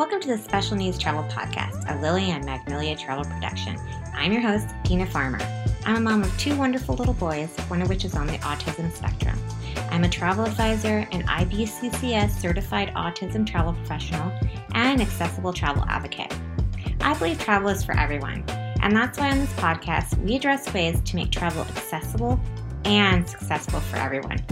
Welcome 0.00 0.20
to 0.20 0.28
the 0.28 0.38
Special 0.38 0.78
Needs 0.78 0.96
Travel 0.96 1.24
Podcast, 1.24 1.84
a 1.94 2.00
Lily 2.00 2.30
and 2.30 2.42
Magnolia 2.46 2.96
travel 2.96 3.22
production. 3.22 3.76
I'm 4.14 4.32
your 4.32 4.40
host, 4.40 4.66
Dina 4.82 5.04
Farmer. 5.04 5.38
I'm 5.84 5.96
a 5.96 6.00
mom 6.00 6.22
of 6.22 6.38
two 6.38 6.56
wonderful 6.56 6.94
little 6.94 7.12
boys, 7.12 7.54
one 7.68 7.82
of 7.82 7.90
which 7.90 8.06
is 8.06 8.14
on 8.14 8.26
the 8.26 8.38
autism 8.38 8.90
spectrum. 8.96 9.38
I'm 9.90 10.04
a 10.04 10.08
travel 10.08 10.46
advisor, 10.46 11.06
an 11.12 11.24
IBCCS 11.24 12.30
certified 12.30 12.94
autism 12.94 13.46
travel 13.46 13.74
professional, 13.74 14.32
and 14.72 14.98
an 14.98 15.06
accessible 15.06 15.52
travel 15.52 15.84
advocate. 15.86 16.34
I 17.02 17.12
believe 17.18 17.38
travel 17.38 17.68
is 17.68 17.84
for 17.84 17.94
everyone, 17.94 18.42
and 18.80 18.96
that's 18.96 19.18
why 19.18 19.30
on 19.30 19.40
this 19.40 19.52
podcast 19.52 20.16
we 20.24 20.34
address 20.34 20.72
ways 20.72 20.98
to 21.02 21.16
make 21.16 21.30
travel 21.30 21.60
accessible 21.76 22.40
and 22.86 23.28
successful 23.28 23.80
for 23.80 23.96
everyone. 23.96 24.42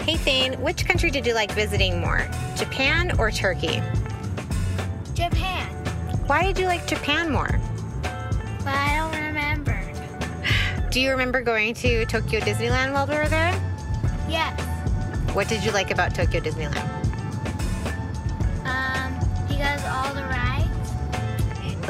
Hey 0.01 0.17
Thane, 0.17 0.53
which 0.61 0.85
country 0.85 1.09
did 1.09 1.25
you 1.25 1.33
like 1.33 1.51
visiting 1.53 1.99
more, 1.99 2.29
Japan 2.55 3.19
or 3.19 3.31
Turkey? 3.31 3.81
Japan. 5.15 5.67
Why 6.27 6.43
did 6.43 6.59
you 6.59 6.67
like 6.67 6.85
Japan 6.85 7.31
more? 7.31 7.59
But 8.59 8.75
I 8.75 8.97
don't 8.97 9.19
remember. 9.19 9.81
Do 10.91 11.01
you 11.01 11.09
remember 11.09 11.41
going 11.41 11.73
to 11.75 12.05
Tokyo 12.05 12.39
Disneyland 12.39 12.93
while 12.93 13.07
we 13.07 13.15
were 13.15 13.29
there? 13.29 13.59
Yes. 14.29 14.61
What 15.33 15.47
did 15.47 15.63
you 15.63 15.71
like 15.71 15.89
about 15.89 16.13
Tokyo 16.13 16.39
Disneyland? 16.39 16.96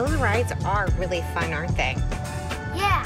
Those 0.07 0.19
rides 0.21 0.53
are 0.63 0.87
really 0.97 1.19
fun, 1.33 1.51
aren't 1.51 1.75
they? 1.75 1.93
Yeah. 2.77 3.05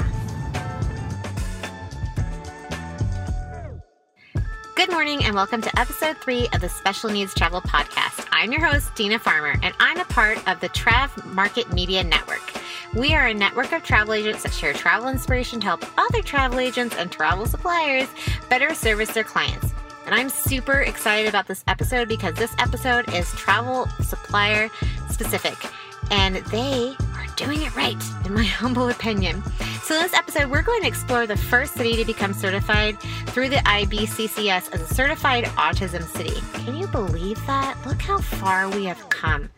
Good 4.76 4.88
morning 4.92 5.24
and 5.24 5.34
welcome 5.34 5.60
to 5.62 5.80
episode 5.80 6.16
three 6.18 6.46
of 6.52 6.60
the 6.60 6.68
Special 6.68 7.10
Needs 7.10 7.34
Travel 7.34 7.60
Podcast. 7.60 8.28
I'm 8.30 8.52
your 8.52 8.64
host, 8.64 8.94
Dina 8.94 9.18
Farmer, 9.18 9.56
and 9.64 9.74
I'm 9.80 9.98
a 9.98 10.04
part 10.04 10.46
of 10.46 10.60
the 10.60 10.68
Trav 10.68 11.24
Market 11.34 11.72
Media 11.72 12.04
Network. 12.04 12.52
We 12.94 13.16
are 13.16 13.26
a 13.26 13.34
network 13.34 13.72
of 13.72 13.82
travel 13.82 14.14
agents 14.14 14.44
that 14.44 14.52
share 14.52 14.72
travel 14.72 15.08
inspiration 15.08 15.58
to 15.58 15.66
help 15.66 15.84
other 15.98 16.22
travel 16.22 16.60
agents 16.60 16.94
and 16.96 17.10
travel 17.10 17.46
suppliers 17.46 18.06
better 18.48 18.74
service 18.74 19.12
their 19.12 19.24
clients. 19.24 19.72
And 20.06 20.14
I'm 20.14 20.28
super 20.28 20.82
excited 20.82 21.28
about 21.28 21.48
this 21.48 21.64
episode 21.66 22.06
because 22.06 22.34
this 22.34 22.54
episode 22.60 23.12
is 23.12 23.28
travel 23.32 23.88
supplier 24.02 24.70
specific 25.10 25.56
and 26.12 26.36
they 26.36 26.94
are 27.16 27.26
doing 27.36 27.62
it 27.62 27.74
right, 27.74 27.96
in 28.26 28.34
my 28.34 28.44
humble 28.60 28.90
opinion. 28.90 29.42
So, 29.82 29.96
in 29.96 30.02
this 30.02 30.14
episode, 30.14 30.50
we're 30.50 30.62
going 30.62 30.82
to 30.82 30.86
explore 30.86 31.26
the 31.26 31.36
first 31.36 31.74
city 31.74 31.96
to 31.96 32.04
become 32.04 32.34
certified 32.34 33.00
through 33.00 33.48
the 33.48 33.56
IBCCS 33.56 34.72
as 34.72 34.80
a 34.80 34.94
certified 34.94 35.44
autism 35.44 36.04
city. 36.16 36.40
Can 36.64 36.76
you 36.76 36.86
believe 36.86 37.44
that? 37.46 37.76
Look 37.86 38.00
how 38.00 38.18
far 38.18 38.68
we 38.68 38.84
have 38.84 39.08
come. 39.08 39.50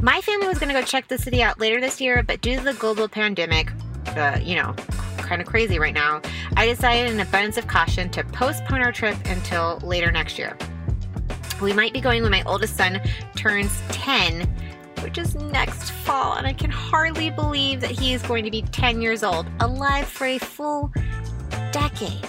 My 0.00 0.20
family 0.22 0.48
was 0.48 0.58
going 0.58 0.74
to 0.74 0.80
go 0.80 0.84
check 0.84 1.06
the 1.06 1.18
city 1.18 1.42
out 1.42 1.60
later 1.60 1.80
this 1.80 2.00
year, 2.00 2.22
but 2.22 2.40
due 2.40 2.56
to 2.56 2.64
the 2.64 2.74
global 2.74 3.06
pandemic, 3.06 3.70
uh, 4.16 4.38
you 4.42 4.56
know, 4.56 4.74
kind 5.18 5.40
of 5.40 5.46
crazy 5.46 5.78
right 5.78 5.94
now, 5.94 6.22
I 6.56 6.66
decided, 6.66 7.12
in 7.12 7.20
abundance 7.20 7.58
of 7.58 7.66
caution, 7.66 8.08
to 8.10 8.24
postpone 8.24 8.82
our 8.82 8.90
trip 8.90 9.16
until 9.26 9.78
later 9.84 10.10
next 10.10 10.38
year. 10.38 10.56
We 11.60 11.74
might 11.74 11.92
be 11.92 12.00
going 12.00 12.22
when 12.22 12.32
my 12.32 12.42
oldest 12.44 12.76
son 12.76 13.00
turns 13.36 13.80
10 13.90 14.48
which 15.02 15.18
is 15.18 15.34
next 15.34 15.90
fall, 15.90 16.34
and 16.34 16.46
I 16.46 16.52
can 16.52 16.70
hardly 16.70 17.30
believe 17.30 17.80
that 17.80 17.90
he 17.90 18.12
is 18.12 18.22
going 18.22 18.44
to 18.44 18.50
be 18.50 18.62
10 18.62 19.00
years 19.00 19.22
old, 19.22 19.46
alive 19.60 20.06
for 20.06 20.26
a 20.26 20.38
full 20.38 20.92
decade. 21.72 22.24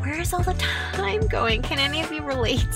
Where 0.00 0.20
is 0.20 0.32
all 0.32 0.42
the 0.42 0.54
time 0.54 1.26
going? 1.28 1.62
Can 1.62 1.78
any 1.78 2.02
of 2.02 2.12
you 2.12 2.22
relate? 2.22 2.66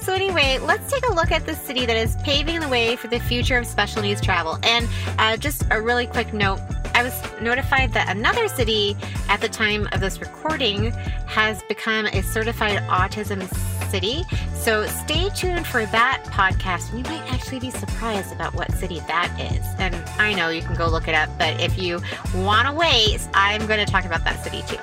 So, 0.00 0.12
anyway, 0.12 0.58
let's 0.58 0.90
take 0.90 1.08
a 1.08 1.12
look 1.12 1.30
at 1.30 1.46
the 1.46 1.54
city 1.54 1.86
that 1.86 1.96
is 1.96 2.16
paving 2.24 2.58
the 2.58 2.68
way 2.68 2.96
for 2.96 3.06
the 3.06 3.20
future 3.20 3.56
of 3.56 3.66
special 3.66 4.02
needs 4.02 4.20
travel. 4.20 4.58
And 4.64 4.88
uh, 5.18 5.36
just 5.36 5.64
a 5.70 5.80
really 5.80 6.08
quick 6.08 6.34
note 6.34 6.58
I 6.94 7.02
was 7.02 7.22
notified 7.40 7.92
that 7.92 8.14
another 8.14 8.48
city 8.48 8.96
at 9.28 9.40
the 9.40 9.48
time 9.48 9.88
of 9.92 10.00
this 10.00 10.20
recording 10.20 10.92
has 11.26 11.62
become 11.64 12.06
a 12.06 12.22
certified 12.22 12.78
autism 12.88 13.42
city. 13.90 14.24
So 14.54 14.86
stay 14.86 15.28
tuned 15.30 15.66
for 15.66 15.86
that 15.86 16.22
podcast. 16.26 16.96
You 16.96 17.02
might 17.04 17.30
actually 17.32 17.60
be 17.60 17.70
surprised 17.70 18.32
about 18.32 18.54
what 18.54 18.72
city 18.72 19.00
that 19.00 19.30
is. 19.38 19.66
And 19.78 19.94
I 20.18 20.32
know 20.34 20.48
you 20.48 20.62
can 20.62 20.74
go 20.76 20.88
look 20.88 21.08
it 21.08 21.14
up, 21.14 21.28
but 21.38 21.60
if 21.60 21.78
you 21.78 22.00
want 22.36 22.68
to 22.68 22.74
wait, 22.74 23.20
I'm 23.34 23.66
going 23.66 23.84
to 23.84 23.90
talk 23.90 24.04
about 24.04 24.24
that 24.24 24.42
city 24.42 24.62
too. 24.66 24.78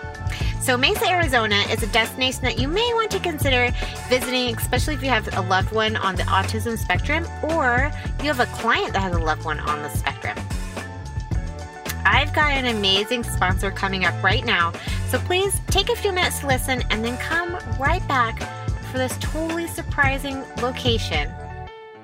So, 0.62 0.78
Mesa, 0.78 1.08
Arizona 1.08 1.56
is 1.72 1.82
a 1.82 1.88
destination 1.88 2.42
that 2.44 2.60
you 2.60 2.68
may 2.68 2.92
want 2.94 3.10
to 3.12 3.20
consider 3.20 3.74
visiting, 4.10 4.56
especially 4.56 4.94
if 4.94 5.02
you 5.02 5.10
have 5.10 5.28
a 5.36 5.42
loved 5.42 5.72
one 5.72 5.96
on 5.96 6.16
the 6.16 6.24
autism 6.24 6.78
spectrum 6.78 7.26
or 7.42 7.92
you 8.22 8.26
have 8.26 8.40
a 8.40 8.46
client 8.58 8.94
that 8.94 9.02
has 9.02 9.16
a 9.16 9.20
loved 9.20 9.46
one 9.46 9.60
on 9.62 9.82
the 9.82 9.90
spectrum. 9.90 10.38
I've 12.12 12.34
got 12.34 12.52
an 12.54 12.66
amazing 12.76 13.24
sponsor 13.24 13.70
coming 13.70 14.04
up 14.04 14.24
right 14.24 14.44
now, 14.44 14.74
so 15.10 15.20
please 15.20 15.62
take 15.68 15.90
a 15.90 15.96
few 15.96 16.12
minutes 16.12 16.40
to 16.40 16.48
listen 16.48 16.82
and 16.90 17.06
then 17.06 17.16
come 17.18 17.56
right 17.80 18.06
back 18.08 18.40
for 18.92 18.98
this 18.98 19.16
totally 19.20 19.68
surprising 19.68 20.44
location 20.60 21.32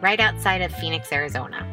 right 0.02 0.20
outside 0.20 0.62
of 0.62 0.72
Phoenix, 0.76 1.12
Arizona. 1.12 1.68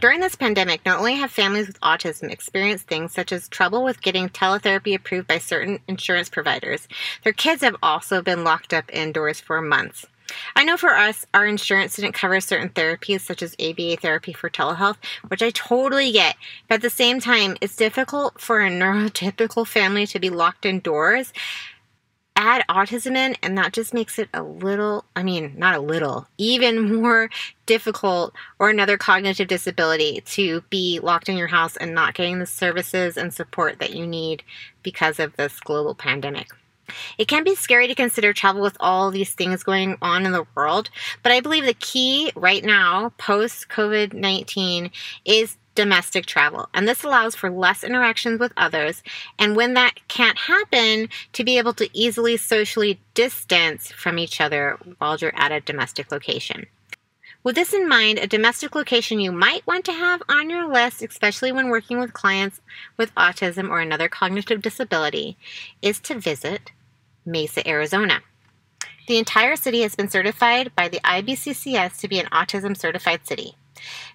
During 0.00 0.18
this 0.18 0.34
pandemic, 0.34 0.84
not 0.84 0.98
only 0.98 1.14
have 1.14 1.30
families 1.30 1.68
with 1.68 1.80
autism 1.80 2.32
experienced 2.32 2.88
things 2.88 3.12
such 3.12 3.30
as 3.30 3.48
trouble 3.48 3.84
with 3.84 4.02
getting 4.02 4.28
teletherapy 4.28 4.96
approved 4.96 5.28
by 5.28 5.38
certain 5.38 5.78
insurance 5.86 6.28
providers, 6.28 6.88
their 7.22 7.32
kids 7.32 7.62
have 7.62 7.76
also 7.80 8.22
been 8.22 8.42
locked 8.42 8.74
up 8.74 8.92
indoors 8.92 9.38
for 9.38 9.62
months. 9.62 10.04
I 10.54 10.64
know 10.64 10.76
for 10.76 10.96
us, 10.96 11.26
our 11.34 11.46
insurance 11.46 11.96
didn't 11.96 12.12
cover 12.12 12.40
certain 12.40 12.68
therapies 12.70 13.20
such 13.20 13.42
as 13.42 13.56
ABA 13.60 13.96
therapy 13.96 14.32
for 14.32 14.50
telehealth, 14.50 14.96
which 15.28 15.42
I 15.42 15.50
totally 15.50 16.12
get. 16.12 16.36
But 16.68 16.76
at 16.76 16.82
the 16.82 16.90
same 16.90 17.20
time, 17.20 17.56
it's 17.60 17.76
difficult 17.76 18.40
for 18.40 18.60
a 18.60 18.70
neurotypical 18.70 19.66
family 19.66 20.06
to 20.08 20.18
be 20.18 20.30
locked 20.30 20.66
indoors. 20.66 21.32
Add 22.36 22.64
autism 22.68 23.16
in, 23.16 23.36
and 23.42 23.58
that 23.58 23.72
just 23.72 23.92
makes 23.92 24.16
it 24.16 24.28
a 24.32 24.44
little, 24.44 25.04
I 25.16 25.24
mean, 25.24 25.54
not 25.56 25.74
a 25.74 25.80
little, 25.80 26.28
even 26.38 26.94
more 27.02 27.30
difficult 27.66 28.32
or 28.60 28.70
another 28.70 28.96
cognitive 28.96 29.48
disability 29.48 30.20
to 30.20 30.60
be 30.70 31.00
locked 31.00 31.28
in 31.28 31.36
your 31.36 31.48
house 31.48 31.76
and 31.76 31.94
not 31.94 32.14
getting 32.14 32.38
the 32.38 32.46
services 32.46 33.16
and 33.16 33.34
support 33.34 33.80
that 33.80 33.92
you 33.92 34.06
need 34.06 34.44
because 34.84 35.18
of 35.18 35.34
this 35.36 35.58
global 35.58 35.96
pandemic. 35.96 36.48
It 37.18 37.28
can 37.28 37.44
be 37.44 37.54
scary 37.54 37.86
to 37.88 37.94
consider 37.94 38.32
travel 38.32 38.62
with 38.62 38.76
all 38.80 39.10
these 39.10 39.34
things 39.34 39.62
going 39.62 39.96
on 40.02 40.26
in 40.26 40.32
the 40.32 40.46
world, 40.54 40.90
but 41.22 41.32
I 41.32 41.40
believe 41.40 41.64
the 41.64 41.74
key 41.74 42.32
right 42.34 42.64
now, 42.64 43.12
post 43.18 43.68
COVID 43.68 44.12
19, 44.12 44.90
is 45.24 45.56
domestic 45.78 46.26
travel. 46.26 46.68
And 46.74 46.88
this 46.88 47.04
allows 47.04 47.36
for 47.36 47.50
less 47.50 47.84
interactions 47.84 48.40
with 48.40 48.52
others. 48.56 49.00
And 49.38 49.54
when 49.54 49.74
that 49.74 49.94
can't 50.08 50.36
happen, 50.36 51.08
to 51.34 51.44
be 51.44 51.56
able 51.56 51.72
to 51.74 51.88
easily 51.96 52.36
socially 52.36 52.98
distance 53.14 53.92
from 53.92 54.18
each 54.18 54.40
other 54.40 54.76
while 54.98 55.16
you're 55.16 55.36
at 55.36 55.52
a 55.52 55.60
domestic 55.60 56.10
location. 56.10 56.66
With 57.44 57.54
this 57.54 57.72
in 57.72 57.88
mind, 57.88 58.18
a 58.18 58.26
domestic 58.26 58.74
location 58.74 59.20
you 59.20 59.30
might 59.30 59.64
want 59.68 59.84
to 59.84 59.92
have 59.92 60.20
on 60.28 60.50
your 60.50 60.66
list, 60.66 61.00
especially 61.00 61.52
when 61.52 61.68
working 61.68 62.00
with 62.00 62.12
clients 62.12 62.60
with 62.96 63.14
autism 63.14 63.70
or 63.70 63.78
another 63.78 64.08
cognitive 64.08 64.60
disability, 64.60 65.36
is 65.80 66.00
to 66.00 66.18
visit 66.18 66.72
Mesa, 67.28 67.66
Arizona. 67.68 68.20
The 69.06 69.18
entire 69.18 69.56
city 69.56 69.82
has 69.82 69.94
been 69.94 70.08
certified 70.08 70.74
by 70.74 70.88
the 70.88 71.00
IBCCS 71.00 71.98
to 72.00 72.08
be 72.08 72.18
an 72.18 72.26
autism 72.26 72.76
certified 72.76 73.26
city. 73.26 73.54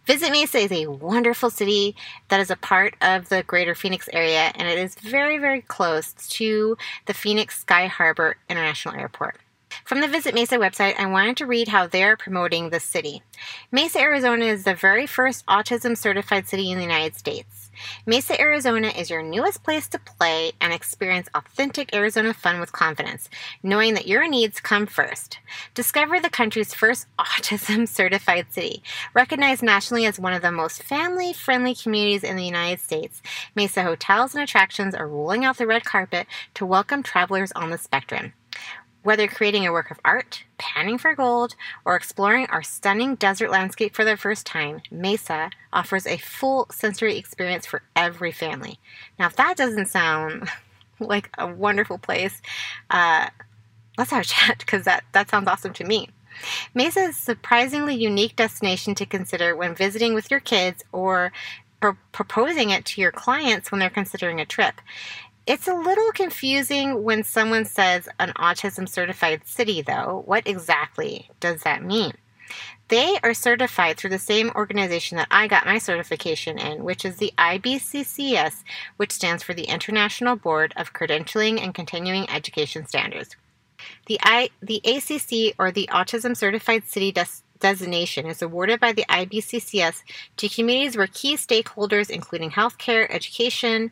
Visit 0.06 0.32
Mesa 0.32 0.58
is 0.58 0.72
a 0.72 0.88
wonderful 0.88 1.50
city 1.50 1.96
that 2.28 2.40
is 2.40 2.52
a 2.52 2.56
part 2.56 2.96
of 3.02 3.30
the 3.30 3.44
greater 3.44 3.76
Phoenix 3.76 4.10
area 4.12 4.52
and 4.56 4.68
it 4.68 4.78
is 4.78 4.96
very, 4.96 5.38
very 5.38 5.62
close 5.62 6.14
to 6.30 6.78
the 7.06 7.14
Phoenix 7.14 7.60
Sky 7.62 7.88
Harbor 7.88 8.36
International 8.50 8.96
Airport. 8.96 9.38
From 9.86 10.02
the 10.02 10.08
Visit 10.08 10.36
Mesa 10.36 10.58
website, 10.58 11.00
I 11.00 11.08
wanted 11.08 11.38
to 11.38 11.46
read 11.46 11.68
how 11.70 11.88
they're 11.88 12.16
promoting 12.16 12.70
the 12.70 12.80
city. 12.80 13.24
Mesa, 13.72 14.00
Arizona 14.00 14.46
is 14.46 14.64
the 14.64 14.76
very 14.76 15.08
first 15.08 15.46
autism 15.48 15.98
certified 15.98 16.48
city 16.48 16.72
in 16.72 16.78
the 16.78 16.84
United 16.84 17.16
States. 17.16 17.63
Mesa, 18.06 18.40
Arizona 18.40 18.88
is 18.88 19.10
your 19.10 19.22
newest 19.22 19.64
place 19.64 19.88
to 19.90 20.00
play 20.00 20.52
and 20.62 20.74
experience 20.74 21.30
authentic 21.34 21.94
Arizona 21.94 22.34
fun 22.34 22.60
with 22.60 22.72
confidence, 22.72 23.30
knowing 23.62 23.94
that 23.94 24.08
your 24.08 24.28
needs 24.28 24.60
come 24.60 24.86
first. 24.86 25.40
Discover 25.74 26.20
the 26.20 26.30
country's 26.30 26.74
first 26.74 27.08
autism 27.20 27.88
certified 27.88 28.48
city. 28.52 28.84
Recognized 29.14 29.64
nationally 29.64 30.06
as 30.06 30.20
one 30.20 30.34
of 30.34 30.42
the 30.42 30.52
most 30.52 30.84
family 30.84 31.34
friendly 31.34 31.76
communities 31.76 32.24
in 32.24 32.36
the 32.36 32.46
United 32.46 32.80
States, 32.80 33.22
Mesa 33.56 33.84
hotels 33.84 34.34
and 34.36 34.44
attractions 34.44 34.96
are 34.96 35.08
rolling 35.08 35.46
out 35.46 35.58
the 35.58 35.68
red 35.68 35.86
carpet 35.86 36.28
to 36.54 36.66
welcome 36.66 37.04
travelers 37.04 37.52
on 37.54 37.70
the 37.70 37.78
spectrum. 37.78 38.34
Whether 39.04 39.28
creating 39.28 39.68
a 39.68 39.72
work 39.72 39.92
of 39.92 40.00
art, 40.06 40.44
panning 40.58 40.98
for 40.98 41.14
gold, 41.14 41.56
or 41.86 41.96
exploring 41.96 42.48
our 42.48 42.64
stunning 42.64 43.16
desert 43.16 43.52
landscape 43.52 43.94
for 43.94 44.06
the 44.06 44.16
first 44.16 44.46
time, 44.46 44.82
Mesa 44.90 45.50
offers 45.74 46.08
a 46.08 46.18
full 46.18 46.68
sensory 46.72 47.18
experience 47.18 47.66
for 47.66 47.84
every 47.96 48.32
family. 48.32 48.80
Now, 49.20 49.28
if 49.28 49.36
that 49.36 49.58
doesn't 49.58 49.88
sound 49.88 50.50
like 51.00 51.30
a 51.38 51.48
wonderful 51.48 51.98
place, 51.98 52.42
uh, 52.90 53.28
let's 53.98 54.12
have 54.12 54.22
a 54.22 54.28
chat 54.28 54.60
because 54.60 54.86
that, 54.86 55.04
that 55.12 55.30
sounds 55.30 55.48
awesome 55.48 55.74
to 55.74 55.84
me. 55.84 56.10
Mesa 56.74 57.02
is 57.02 57.18
a 57.18 57.22
surprisingly 57.22 57.96
unique 57.96 58.36
destination 58.36 58.96
to 58.96 59.06
consider 59.06 59.56
when 59.56 59.76
visiting 59.76 60.14
with 60.14 60.32
your 60.32 60.40
kids 60.40 60.84
or 60.92 61.32
pro- 61.80 61.98
proposing 62.12 62.70
it 62.70 62.86
to 62.86 63.02
your 63.02 63.12
clients 63.12 63.72
when 63.72 63.80
they're 63.80 63.90
considering 63.90 64.40
a 64.40 64.46
trip. 64.46 64.82
It's 65.46 65.68
a 65.68 65.74
little 65.74 66.12
confusing 66.14 67.04
when 67.04 67.24
someone 67.24 67.66
says 67.66 68.08
an 68.18 68.30
autism 68.38 68.88
certified 68.88 69.46
city, 69.46 69.82
though. 69.82 70.24
What 70.26 70.48
exactly 70.48 71.30
does 71.42 71.64
that 71.64 71.84
mean? 71.84 72.14
They 72.88 73.18
are 73.24 73.34
certified 73.34 73.98
through 73.98 74.12
the 74.12 74.20
same 74.20 74.52
organization 74.56 75.18
that 75.18 75.28
I 75.32 75.48
got 75.48 75.66
my 75.66 75.80
certification 75.80 76.58
in, 76.58 76.86
which 76.86 77.04
is 77.04 77.18
the 77.18 77.34
IBCCS, 77.38 78.64
which 78.96 79.12
stands 79.12 79.44
for 79.44 79.54
the 79.54 79.64
International 79.64 80.38
Board 80.38 80.74
of 80.78 80.94
Credentialing 80.94 81.62
and 81.62 81.74
Continuing 81.74 82.30
Education 82.30 82.86
Standards. 82.86 83.36
The, 84.06 84.20
I, 84.24 84.50
the 84.62 84.82
ACC, 84.86 85.56
or 85.60 85.72
the 85.72 85.90
Autism 85.92 86.38
Certified 86.38 86.86
City 86.86 87.12
Des- 87.12 87.44
designation, 87.60 88.28
is 88.28 88.42
awarded 88.42 88.80
by 88.80 88.94
the 88.94 89.06
IBCCS 89.10 90.04
to 90.38 90.48
communities 90.48 90.96
where 90.96 91.08
key 91.08 91.36
stakeholders, 91.36 92.10
including 92.10 92.52
healthcare, 92.52 93.08
education, 93.10 93.92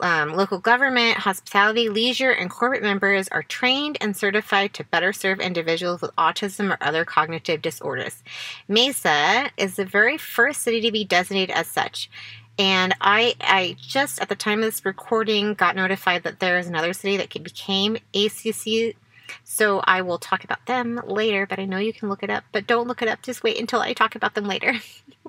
um, 0.00 0.34
local 0.34 0.58
government, 0.58 1.18
hospitality, 1.18 1.88
leisure, 1.88 2.30
and 2.30 2.50
corporate 2.50 2.82
members 2.82 3.28
are 3.28 3.42
trained 3.42 3.98
and 4.00 4.16
certified 4.16 4.74
to 4.74 4.84
better 4.84 5.12
serve 5.12 5.40
individuals 5.40 6.00
with 6.02 6.14
autism 6.16 6.70
or 6.70 6.78
other 6.80 7.04
cognitive 7.04 7.62
disorders. 7.62 8.22
Mesa 8.68 9.50
is 9.56 9.76
the 9.76 9.84
very 9.84 10.18
first 10.18 10.62
city 10.62 10.80
to 10.82 10.92
be 10.92 11.04
designated 11.04 11.54
as 11.54 11.66
such. 11.66 12.10
And 12.58 12.94
I, 13.00 13.34
I 13.40 13.76
just 13.80 14.20
at 14.20 14.28
the 14.28 14.34
time 14.34 14.60
of 14.60 14.64
this 14.64 14.84
recording 14.84 15.54
got 15.54 15.76
notified 15.76 16.22
that 16.22 16.40
there 16.40 16.58
is 16.58 16.66
another 16.66 16.92
city 16.92 17.16
that 17.18 17.30
became 17.42 17.98
ACC 18.14 18.96
so 19.44 19.80
I 19.84 20.02
will 20.02 20.18
talk 20.18 20.44
about 20.44 20.64
them 20.66 21.00
later, 21.06 21.46
but 21.46 21.58
I 21.58 21.64
know 21.64 21.78
you 21.78 21.92
can 21.92 22.08
look 22.08 22.22
it 22.22 22.30
up. 22.30 22.44
But 22.52 22.66
don't 22.66 22.88
look 22.88 23.02
it 23.02 23.08
up, 23.08 23.22
just 23.22 23.42
wait 23.42 23.58
until 23.58 23.80
I 23.80 23.92
talk 23.92 24.14
about 24.14 24.34
them 24.34 24.46
later. 24.46 24.74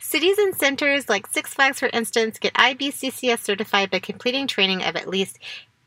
Cities 0.00 0.38
and 0.38 0.54
centers 0.54 1.08
like 1.08 1.26
Six 1.26 1.54
Flags, 1.54 1.80
for 1.80 1.88
instance, 1.92 2.38
get 2.38 2.54
IBCCS 2.54 3.40
certified 3.40 3.90
by 3.90 3.98
completing 3.98 4.46
training 4.46 4.82
of 4.82 4.96
at 4.96 5.08
least 5.08 5.38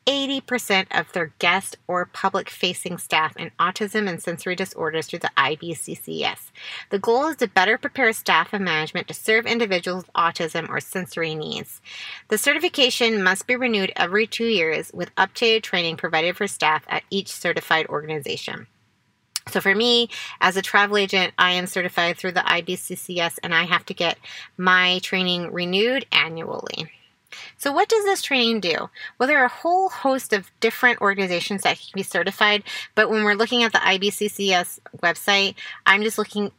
80% 0.06 0.88
of 0.92 1.12
their 1.14 1.34
guest 1.40 1.78
or 1.88 2.06
public 2.06 2.50
facing 2.50 2.98
staff 2.98 3.38
in 3.38 3.52
autism 3.60 4.10
and 4.10 4.22
sensory 4.22 4.56
disorders 4.56 5.08
through 5.08 5.20
the 5.20 5.32
IBCCS. 5.38 6.52
The 6.90 7.00
goal 7.00 7.28
is 7.28 7.38
to 7.38 7.48
better 7.48 7.78
prepare 7.78 8.12
staff 8.14 8.54
and 8.54 8.66
management 8.66 9.08
to 9.08 9.14
serve 9.14 9.46
individuals 9.46 10.06
with 10.06 10.14
autism 10.14 10.70
or 10.70 10.80
sensory 10.80 11.36
needs. 11.36 11.82
The 12.28 12.38
certification 12.38 13.24
must 13.24 13.48
be 13.48 13.56
renewed 13.56 13.94
every 13.96 14.28
two 14.28 14.48
years 14.48 14.92
with 14.94 15.16
updated 15.16 15.64
training 15.64 15.98
provided 15.98 16.36
for 16.36 16.48
staff 16.48 16.84
at 16.90 17.04
each 17.10 17.30
certified 17.30 17.88
organization. 17.88 18.68
So 19.50 19.62
for 19.62 19.76
me, 19.76 20.10
as 20.42 20.58
a 20.58 20.62
travel 20.62 20.98
agent, 20.98 21.34
I 21.38 21.52
am 21.52 21.68
certified 21.68 22.18
through 22.18 22.32
the 22.34 22.42
IBCCS 22.42 23.40
and 23.44 23.54
I 23.54 23.64
have 23.64 23.86
to 23.88 23.94
get 23.94 24.18
my 24.58 25.00
training 25.00 25.52
renewed 25.52 26.06
annually. 26.12 26.90
So, 27.58 27.72
what 27.72 27.90
does 27.90 28.04
this 28.04 28.22
training 28.22 28.60
do? 28.60 28.90
Well, 29.18 29.28
there 29.28 29.42
are 29.42 29.46
a 29.46 29.50
whole 29.50 29.90
host 29.90 30.34
of 30.34 30.52
different 30.60 31.02
organizations 31.02 31.64
that 31.64 31.78
can 31.78 31.92
be 31.96 32.04
certified, 32.04 32.64
but 32.94 33.10
when 33.10 33.24
we're 33.24 33.34
looking 33.34 33.64
at 33.64 33.72
the 33.72 33.80
IBCCS 33.80 34.80
website, 35.02 35.56
I'm 35.86 36.04
just 36.04 36.18
looking 36.18 36.52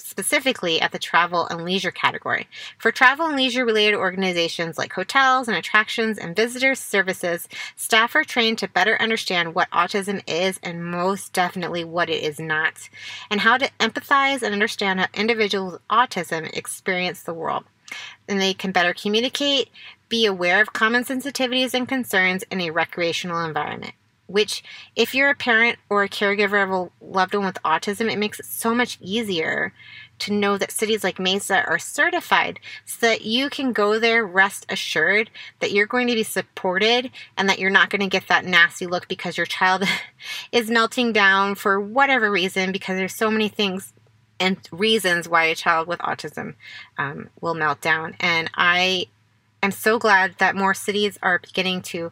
specifically 0.00 0.80
at 0.80 0.92
the 0.92 0.98
travel 0.98 1.46
and 1.46 1.64
leisure 1.64 1.90
category. 1.90 2.48
For 2.78 2.90
travel 2.90 3.26
and 3.26 3.36
leisure 3.36 3.64
related 3.64 3.96
organizations 3.96 4.78
like 4.78 4.92
hotels 4.92 5.48
and 5.48 5.56
attractions 5.56 6.18
and 6.18 6.34
visitor 6.34 6.74
services, 6.74 7.48
staff 7.76 8.14
are 8.14 8.24
trained 8.24 8.58
to 8.58 8.68
better 8.68 9.00
understand 9.00 9.54
what 9.54 9.70
autism 9.70 10.22
is 10.26 10.58
and 10.62 10.84
most 10.84 11.32
definitely 11.32 11.84
what 11.84 12.10
it 12.10 12.22
is 12.22 12.40
not, 12.40 12.88
and 13.30 13.40
how 13.40 13.56
to 13.56 13.70
empathize 13.78 14.42
and 14.42 14.52
understand 14.52 15.00
how 15.00 15.06
individuals 15.14 15.72
with 15.72 15.88
autism 15.88 16.50
experience 16.56 17.22
the 17.22 17.34
world. 17.34 17.64
And 18.28 18.40
they 18.40 18.54
can 18.54 18.72
better 18.72 18.94
communicate, 18.94 19.68
be 20.08 20.26
aware 20.26 20.60
of 20.60 20.72
common 20.72 21.04
sensitivities 21.04 21.74
and 21.74 21.88
concerns 21.88 22.44
in 22.50 22.60
a 22.60 22.70
recreational 22.70 23.44
environment. 23.44 23.94
Which, 24.30 24.62
if 24.94 25.12
you're 25.12 25.30
a 25.30 25.34
parent 25.34 25.78
or 25.88 26.04
a 26.04 26.08
caregiver 26.08 26.62
of 26.62 26.70
a 26.70 27.04
loved 27.04 27.34
one 27.34 27.46
with 27.46 27.62
autism, 27.64 28.10
it 28.10 28.18
makes 28.18 28.38
it 28.38 28.46
so 28.46 28.74
much 28.74 28.96
easier 29.00 29.72
to 30.20 30.32
know 30.32 30.56
that 30.56 30.70
cities 30.70 31.02
like 31.02 31.18
Mesa 31.18 31.64
are 31.66 31.78
certified 31.78 32.60
so 32.84 33.06
that 33.06 33.22
you 33.22 33.50
can 33.50 33.72
go 33.72 33.98
there 33.98 34.24
rest 34.24 34.66
assured 34.68 35.30
that 35.58 35.72
you're 35.72 35.86
going 35.86 36.06
to 36.06 36.14
be 36.14 36.22
supported 36.22 37.10
and 37.36 37.48
that 37.48 37.58
you're 37.58 37.70
not 37.70 37.90
going 37.90 38.02
to 38.02 38.06
get 38.06 38.28
that 38.28 38.44
nasty 38.44 38.86
look 38.86 39.08
because 39.08 39.36
your 39.36 39.46
child 39.46 39.82
is 40.52 40.70
melting 40.70 41.12
down 41.12 41.54
for 41.54 41.80
whatever 41.80 42.30
reason 42.30 42.70
because 42.70 42.96
there's 42.96 43.14
so 43.14 43.30
many 43.30 43.48
things 43.48 43.92
and 44.38 44.56
reasons 44.70 45.28
why 45.28 45.44
a 45.44 45.54
child 45.54 45.88
with 45.88 45.98
autism 46.00 46.54
um, 46.98 47.28
will 47.40 47.54
melt 47.54 47.80
down. 47.80 48.14
And 48.20 48.50
I 48.54 49.06
am 49.62 49.70
so 49.70 49.98
glad 49.98 50.36
that 50.38 50.56
more 50.56 50.74
cities 50.74 51.18
are 51.22 51.38
beginning 51.38 51.82
to 51.82 52.10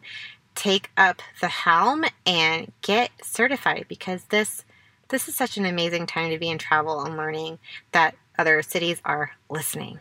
take 0.59 0.91
up 0.97 1.21
the 1.39 1.47
helm 1.47 2.03
and 2.25 2.71
get 2.81 3.11
certified 3.23 3.85
because 3.87 4.25
this 4.25 4.65
this 5.07 5.27
is 5.27 5.35
such 5.35 5.57
an 5.57 5.65
amazing 5.65 6.05
time 6.05 6.29
to 6.29 6.37
be 6.37 6.49
in 6.49 6.57
travel 6.57 7.03
and 7.03 7.17
learning 7.17 7.57
that 7.93 8.13
other 8.37 8.61
cities 8.61 9.01
are 9.03 9.31
listening. 9.49 9.99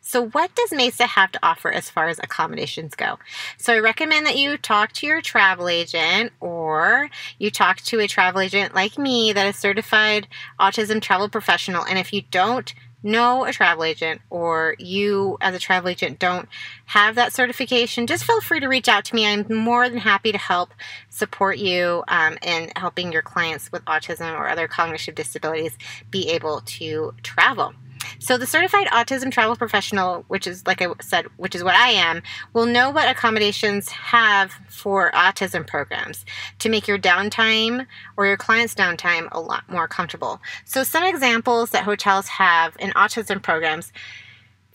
So, 0.00 0.28
what 0.30 0.52
does 0.54 0.72
Mesa 0.72 1.06
have 1.06 1.30
to 1.32 1.38
offer 1.40 1.70
as 1.70 1.90
far 1.90 2.08
as 2.08 2.18
accommodations 2.18 2.94
go? 2.94 3.18
So, 3.58 3.74
I 3.74 3.78
recommend 3.78 4.26
that 4.26 4.38
you 4.38 4.56
talk 4.56 4.92
to 4.94 5.06
your 5.06 5.20
travel 5.20 5.68
agent 5.68 6.32
or 6.40 7.10
you 7.38 7.50
talk 7.50 7.76
to 7.82 8.00
a 8.00 8.08
travel 8.08 8.40
agent 8.40 8.74
like 8.74 8.98
me 8.98 9.32
that 9.34 9.46
is 9.46 9.56
certified 9.56 10.26
autism 10.58 11.00
travel 11.00 11.28
professional. 11.28 11.84
And 11.84 11.98
if 11.98 12.12
you 12.12 12.22
don't 12.22 12.74
know 13.02 13.44
a 13.44 13.52
travel 13.52 13.84
agent 13.84 14.20
or 14.30 14.74
you 14.78 15.38
as 15.40 15.54
a 15.54 15.58
travel 15.58 15.88
agent 15.90 16.18
don't 16.18 16.48
have 16.86 17.14
that 17.14 17.32
certification, 17.32 18.06
just 18.06 18.24
feel 18.24 18.40
free 18.40 18.60
to 18.60 18.68
reach 18.68 18.88
out 18.88 19.04
to 19.06 19.14
me. 19.14 19.26
I'm 19.26 19.46
more 19.48 19.88
than 19.88 19.98
happy 19.98 20.32
to 20.32 20.38
help 20.38 20.72
support 21.08 21.58
you 21.58 22.02
um, 22.08 22.36
in 22.42 22.70
helping 22.76 23.12
your 23.12 23.22
clients 23.22 23.70
with 23.72 23.84
autism 23.84 24.38
or 24.38 24.48
other 24.48 24.68
cognitive 24.68 25.14
disabilities 25.14 25.76
be 26.10 26.28
able 26.30 26.60
to 26.62 27.14
travel. 27.22 27.74
So 28.18 28.36
the 28.36 28.46
certified 28.46 28.86
autism 28.88 29.30
travel 29.30 29.56
professional, 29.56 30.24
which 30.28 30.46
is 30.46 30.66
like 30.66 30.82
I 30.82 30.88
said, 31.00 31.26
which 31.36 31.54
is 31.54 31.64
what 31.64 31.74
I 31.74 31.90
am, 31.90 32.22
will 32.52 32.66
know 32.66 32.90
what 32.90 33.08
accommodations 33.08 33.88
have 33.90 34.52
for 34.68 35.10
autism 35.12 35.66
programs 35.66 36.24
to 36.58 36.68
make 36.68 36.88
your 36.88 36.98
downtime 36.98 37.86
or 38.16 38.26
your 38.26 38.36
client's 38.36 38.74
downtime 38.74 39.28
a 39.32 39.40
lot 39.40 39.68
more 39.68 39.88
comfortable. 39.88 40.40
So 40.64 40.82
some 40.82 41.04
examples 41.04 41.70
that 41.70 41.84
hotels 41.84 42.28
have 42.28 42.76
in 42.78 42.90
autism 42.90 43.42
programs 43.42 43.92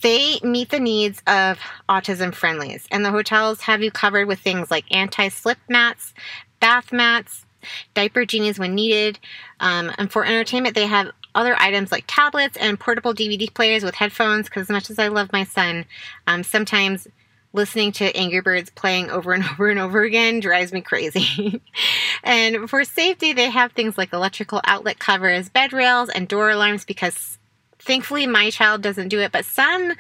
they 0.02 0.40
meet 0.44 0.70
the 0.70 0.80
needs 0.80 1.22
of 1.26 1.58
autism 1.90 2.34
friendlies, 2.34 2.86
and 2.92 3.04
the 3.04 3.12
hotels 3.12 3.62
have 3.62 3.82
you 3.82 3.92
covered 3.92 4.28
with 4.28 4.40
things 4.40 4.70
like 4.70 4.86
anti 4.92 5.30
slip 5.30 5.58
mats, 5.70 6.14
bath 6.60 6.92
mats, 6.92 7.46
diaper 7.94 8.26
genies 8.26 8.60
when 8.60 8.76
needed. 8.76 9.20
Um, 9.60 9.92
and 9.98 10.12
for 10.12 10.26
entertainment, 10.26 10.76
they 10.76 10.88
have 10.88 11.12
other 11.36 11.56
items 11.60 11.92
like 11.92 12.06
tablets 12.08 12.58
and 12.58 12.80
portable 12.80 13.14
DVD 13.14 13.54
players 13.54 13.84
with 13.84 13.94
headphones. 13.94 14.46
Because 14.46 14.64
as 14.64 14.70
much 14.70 14.90
as 14.90 14.98
I 14.98 15.10
love 15.10 15.32
my 15.32 15.44
son, 15.44 15.86
um, 16.26 16.44
sometimes 16.44 17.08
listening 17.54 17.92
to 17.94 18.16
Angry 18.16 18.42
Birds 18.42 18.70
playing 18.70 19.10
over 19.10 19.34
and 19.34 19.44
over 19.52 19.70
and 19.70 19.80
over 19.80 20.04
again 20.04 20.40
drives 20.40 20.74
me 20.74 20.82
crazy. 20.82 21.62
and 22.24 22.70
for 22.70 22.84
safety, 22.84 23.34
they 23.34 23.50
have 23.50 23.72
things 23.72 23.98
like 23.98 24.14
electrical 24.14 24.62
outlet 24.66 25.00
covers, 25.00 25.50
bed 25.50 25.74
rails, 25.74 26.10
and 26.10 26.28
door 26.28 26.50
alarms 26.50 26.86
because 26.86 27.38
thankfully 27.80 28.26
my 28.26 28.50
child 28.50 28.82
doesn't 28.82 29.10
do 29.10 29.20
it, 29.20 29.32
but 29.32 29.46
some 29.46 29.94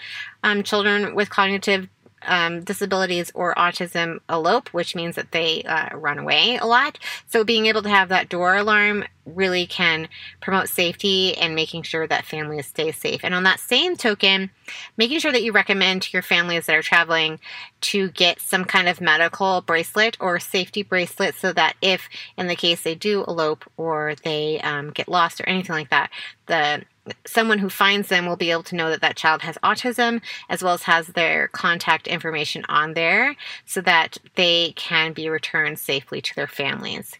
um, 0.44 0.64
children 0.64 1.16
with 1.16 1.30
cognitive 1.30 1.88
um, 2.28 2.64
disabilities 2.64 3.32
or 3.34 3.54
autism 3.56 4.20
elope, 4.30 4.70
which 4.70 4.96
means 4.96 5.16
that 5.16 5.32
they 5.32 5.64
uh, 5.64 5.96
run 5.96 6.20
away 6.20 6.58
a 6.58 6.66
lot. 6.66 7.00
So 7.28 7.44
being 7.44 7.66
able 7.68 7.82
to 7.84 7.90
have 7.90 8.10
that 8.10 8.30
door 8.30 8.56
alarm 8.56 9.06
really 9.26 9.66
can 9.66 10.08
promote 10.40 10.70
safety 10.70 11.36
and 11.38 11.56
making 11.56 11.84
sure 11.84 12.06
that 12.08 12.26
families 12.26 12.68
stay 12.68 12.92
safe. 12.92 13.22
And 13.24 13.34
on 13.34 13.44
that 13.44 13.60
same 13.60 13.96
token, 13.96 14.52
making 14.98 15.20
sure 15.20 15.32
that 15.32 15.44
you 15.44 15.52
recommend 15.52 16.04
to 16.04 16.14
your 16.14 16.22
families 16.22 16.68
that 16.68 16.76
are 16.76 16.82
traveling 16.82 17.40
to 17.82 18.10
get 18.12 18.40
some 18.40 18.66
kind 18.66 18.88
of 18.88 19.02
medical 19.02 19.62
bracelet 19.62 20.18
or 20.20 20.40
safety 20.40 20.84
bracelet 20.84 21.36
so 21.36 21.52
that 21.54 21.76
if, 21.82 22.08
in 22.38 22.48
the 22.48 22.56
case 22.56 22.84
they 22.84 22.96
do 22.96 23.24
elope 23.28 23.66
or 23.78 24.16
they 24.24 24.60
um, 24.62 24.92
get 24.92 25.10
lost 25.10 25.42
or 25.42 25.50
anything 25.50 25.76
like 25.76 25.90
that, 25.90 26.12
the 26.46 26.84
someone 27.26 27.60
who 27.60 27.70
finds 27.70 28.10
them 28.10 28.26
will 28.26 28.36
be 28.36 28.52
able 28.52 28.64
to 28.64 28.76
know 28.76 28.90
that 28.90 29.02
that 29.02 29.16
child 29.16 29.42
has 29.42 29.58
autism 29.64 30.22
as 30.50 30.64
well 30.64 30.74
as 30.74 30.84
has 30.84 31.08
their 31.08 31.48
contact 31.50 32.08
information 32.08 32.64
on 32.68 32.94
there 32.94 33.36
so 33.66 33.82
that 33.82 34.18
they 34.36 34.74
can 34.76 35.14
be 35.14 35.30
returned 35.30 35.80
safely 35.80 36.22
to 36.22 36.36
their 36.36 36.48
families. 36.48 37.18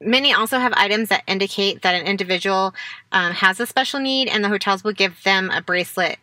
Many 0.00 0.32
also 0.32 0.58
have 0.58 0.72
items 0.76 1.10
that 1.10 1.24
indicate 1.26 1.82
that 1.82 1.94
an 1.94 2.06
individual 2.06 2.74
um, 3.12 3.32
has 3.32 3.60
a 3.60 3.66
special 3.66 4.00
need, 4.00 4.28
and 4.28 4.42
the 4.42 4.48
hotels 4.48 4.82
will 4.82 4.94
give 4.94 5.22
them 5.24 5.50
a 5.50 5.60
bracelet 5.60 6.18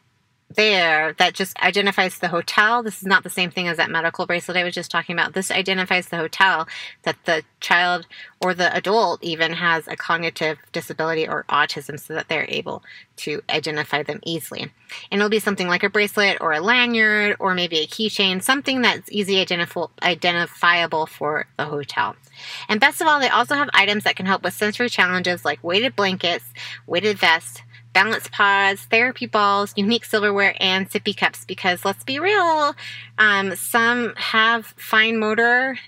there 0.50 1.14
that 1.14 1.34
just 1.34 1.60
identifies 1.60 2.20
the 2.20 2.30
hotel. 2.30 2.82
This 2.82 2.98
is 2.98 3.06
not 3.06 3.24
the 3.24 3.30
same 3.30 3.52
thing 3.52 3.68
as 3.68 3.78
that 3.78 3.90
medical 3.90 4.26
bracelet 4.26 4.58
I 4.58 4.64
was 4.64 4.74
just 4.74 4.90
talking 4.90 5.14
about. 5.14 5.34
This 5.34 5.52
identifies 5.52 6.08
the 6.08 6.18
hotel 6.18 6.68
that 7.04 7.18
the 7.26 7.44
child 7.60 8.08
or 8.42 8.54
the 8.54 8.74
adult 8.76 9.24
even 9.24 9.54
has 9.54 9.88
a 9.88 9.96
cognitive 9.96 10.58
disability 10.72 11.28
or 11.28 11.44
autism 11.50 12.00
so 12.00 12.14
that 12.14 12.30
they're 12.30 12.46
able 12.50 12.84
to 13.18 13.42
identify 13.50 14.04
them 14.04 14.20
easily. 14.24 14.72
And 15.12 15.20
it'll 15.20 15.30
be 15.30 15.40
something 15.40 15.68
like 15.68 15.84
a 15.84 15.90
bracelet 15.90 16.38
or 16.40 16.54
a 16.54 16.62
lanyard 16.62 17.36
or 17.40 17.54
maybe 17.54 17.80
a 17.80 17.88
keychain, 17.88 18.42
something 18.42 18.82
that's 18.82 19.12
easy 19.12 19.40
identifiable 19.40 21.06
for 21.08 21.46
the 21.58 21.66
hotel. 21.66 22.16
And 22.70 22.80
best 22.80 23.02
of 23.02 23.08
all, 23.08 23.20
they 23.20 23.30
also 23.30 23.56
have 23.56 23.70
items 23.74 24.04
that 24.04 24.16
can 24.16 24.28
help 24.28 24.44
with 24.44 24.54
sensory 24.54 24.90
challenges 24.90 25.44
like 25.44 25.64
weighted 25.64 25.96
blankets, 25.96 26.46
weighted 26.86 27.18
vests, 27.18 27.62
balance 27.98 28.28
pods, 28.28 28.84
therapy 28.92 29.26
balls, 29.26 29.74
unique 29.76 30.06
silverware, 30.06 30.54
and 30.60 30.88
sippy 30.88 31.18
cups 31.18 31.44
because 31.46 31.84
let's 31.84 32.04
be 32.04 32.20
real, 32.20 32.76
um, 33.18 33.56
some 33.56 34.14
have 34.18 34.68
fine 34.78 35.18
motor 35.18 35.80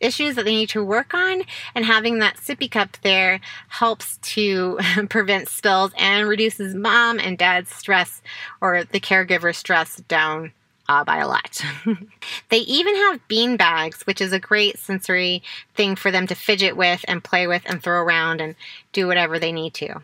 issues 0.00 0.34
that 0.34 0.44
they 0.44 0.56
need 0.56 0.68
to 0.70 0.82
work 0.82 1.14
on, 1.14 1.44
and 1.76 1.84
having 1.84 2.18
that 2.18 2.34
sippy 2.34 2.68
cup 2.68 2.96
there 3.04 3.40
helps 3.68 4.16
to 4.22 4.76
prevent 5.08 5.48
spills 5.48 5.92
and 5.96 6.28
reduces 6.28 6.74
mom 6.74 7.20
and 7.20 7.38
dad's 7.38 7.72
stress 7.72 8.22
or 8.60 8.82
the 8.82 8.98
caregiver 8.98 9.54
stress 9.54 9.98
down 10.08 10.50
uh, 10.88 11.04
by 11.04 11.18
a 11.18 11.28
lot. 11.28 11.64
they 12.48 12.58
even 12.58 12.96
have 12.96 13.28
bean 13.28 13.56
bags, 13.56 14.02
which 14.02 14.20
is 14.20 14.32
a 14.32 14.40
great 14.40 14.80
sensory 14.80 15.44
thing 15.76 15.94
for 15.94 16.10
them 16.10 16.26
to 16.26 16.34
fidget 16.34 16.76
with 16.76 17.04
and 17.06 17.22
play 17.22 17.46
with 17.46 17.62
and 17.66 17.80
throw 17.80 18.02
around 18.02 18.40
and 18.40 18.56
do 18.92 19.06
whatever 19.06 19.38
they 19.38 19.52
need 19.52 19.74
to. 19.74 20.02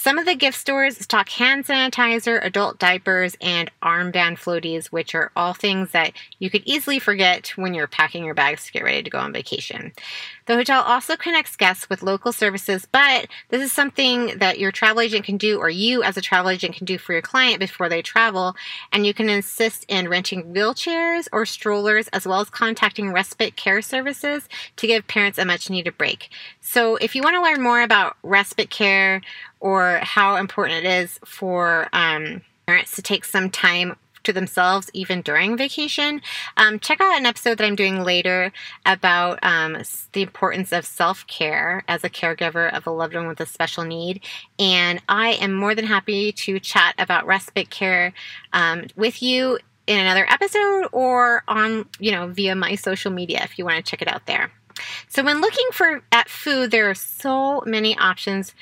Some 0.00 0.16
of 0.16 0.26
the 0.26 0.36
gift 0.36 0.56
stores 0.56 0.96
stock 0.96 1.28
hand 1.28 1.66
sanitizer, 1.66 2.38
adult 2.44 2.78
diapers, 2.78 3.36
and 3.40 3.68
armband 3.82 4.38
floaties, 4.38 4.86
which 4.86 5.12
are 5.12 5.32
all 5.34 5.54
things 5.54 5.90
that 5.90 6.12
you 6.38 6.50
could 6.50 6.62
easily 6.64 7.00
forget 7.00 7.48
when 7.56 7.74
you're 7.74 7.88
packing 7.88 8.24
your 8.24 8.32
bags 8.32 8.64
to 8.66 8.72
get 8.72 8.84
ready 8.84 9.02
to 9.02 9.10
go 9.10 9.18
on 9.18 9.32
vacation. 9.32 9.92
The 10.48 10.54
hotel 10.54 10.80
also 10.82 11.14
connects 11.14 11.56
guests 11.56 11.90
with 11.90 12.02
local 12.02 12.32
services, 12.32 12.88
but 12.90 13.26
this 13.50 13.60
is 13.60 13.70
something 13.70 14.38
that 14.38 14.58
your 14.58 14.72
travel 14.72 15.02
agent 15.02 15.26
can 15.26 15.36
do, 15.36 15.58
or 15.58 15.68
you 15.68 16.02
as 16.02 16.16
a 16.16 16.22
travel 16.22 16.50
agent 16.50 16.74
can 16.74 16.86
do 16.86 16.96
for 16.96 17.12
your 17.12 17.20
client 17.20 17.60
before 17.60 17.90
they 17.90 18.00
travel. 18.00 18.56
And 18.90 19.06
you 19.06 19.12
can 19.12 19.28
insist 19.28 19.84
in 19.88 20.08
renting 20.08 20.54
wheelchairs 20.54 21.28
or 21.32 21.44
strollers, 21.44 22.08
as 22.14 22.26
well 22.26 22.40
as 22.40 22.48
contacting 22.48 23.12
respite 23.12 23.56
care 23.56 23.82
services 23.82 24.48
to 24.76 24.86
give 24.86 25.06
parents 25.06 25.36
a 25.36 25.44
much 25.44 25.68
needed 25.68 25.98
break. 25.98 26.30
So 26.62 26.96
if 26.96 27.14
you 27.14 27.22
want 27.22 27.34
to 27.34 27.42
learn 27.42 27.60
more 27.60 27.82
about 27.82 28.16
respite 28.22 28.70
care 28.70 29.20
or 29.60 30.00
how 30.02 30.36
important 30.36 30.86
it 30.86 31.02
is 31.02 31.20
for 31.26 31.90
um, 31.92 32.40
parents 32.66 32.96
to 32.96 33.02
take 33.02 33.26
some 33.26 33.50
time 33.50 33.96
to 34.28 34.32
themselves 34.32 34.90
even 34.92 35.22
during 35.22 35.56
vacation, 35.56 36.20
um, 36.56 36.78
check 36.78 37.00
out 37.00 37.18
an 37.18 37.26
episode 37.26 37.58
that 37.58 37.64
I'm 37.64 37.74
doing 37.74 38.04
later 38.04 38.52
about 38.84 39.38
um, 39.42 39.78
the 40.12 40.22
importance 40.22 40.70
of 40.70 40.84
self 40.84 41.26
care 41.26 41.82
as 41.88 42.04
a 42.04 42.10
caregiver 42.10 42.72
of 42.72 42.86
a 42.86 42.90
loved 42.90 43.14
one 43.14 43.26
with 43.26 43.40
a 43.40 43.46
special 43.46 43.84
need. 43.84 44.22
And 44.58 45.02
I 45.08 45.30
am 45.30 45.54
more 45.54 45.74
than 45.74 45.86
happy 45.86 46.32
to 46.32 46.60
chat 46.60 46.94
about 46.98 47.26
respite 47.26 47.70
care 47.70 48.12
um, 48.52 48.84
with 48.96 49.22
you 49.22 49.58
in 49.86 49.98
another 49.98 50.26
episode 50.30 50.88
or 50.92 51.42
on, 51.48 51.86
you 51.98 52.12
know, 52.12 52.28
via 52.28 52.54
my 52.54 52.74
social 52.74 53.10
media 53.10 53.40
if 53.42 53.58
you 53.58 53.64
want 53.64 53.82
to 53.82 53.90
check 53.90 54.02
it 54.02 54.08
out 54.08 54.26
there. 54.26 54.52
So 55.08 55.24
when 55.24 55.40
looking 55.40 55.66
for 55.72 56.02
at 56.12 56.28
food, 56.28 56.70
there 56.70 56.90
are 56.90 56.94
so 56.94 57.62
many 57.66 57.96
options 57.96 58.54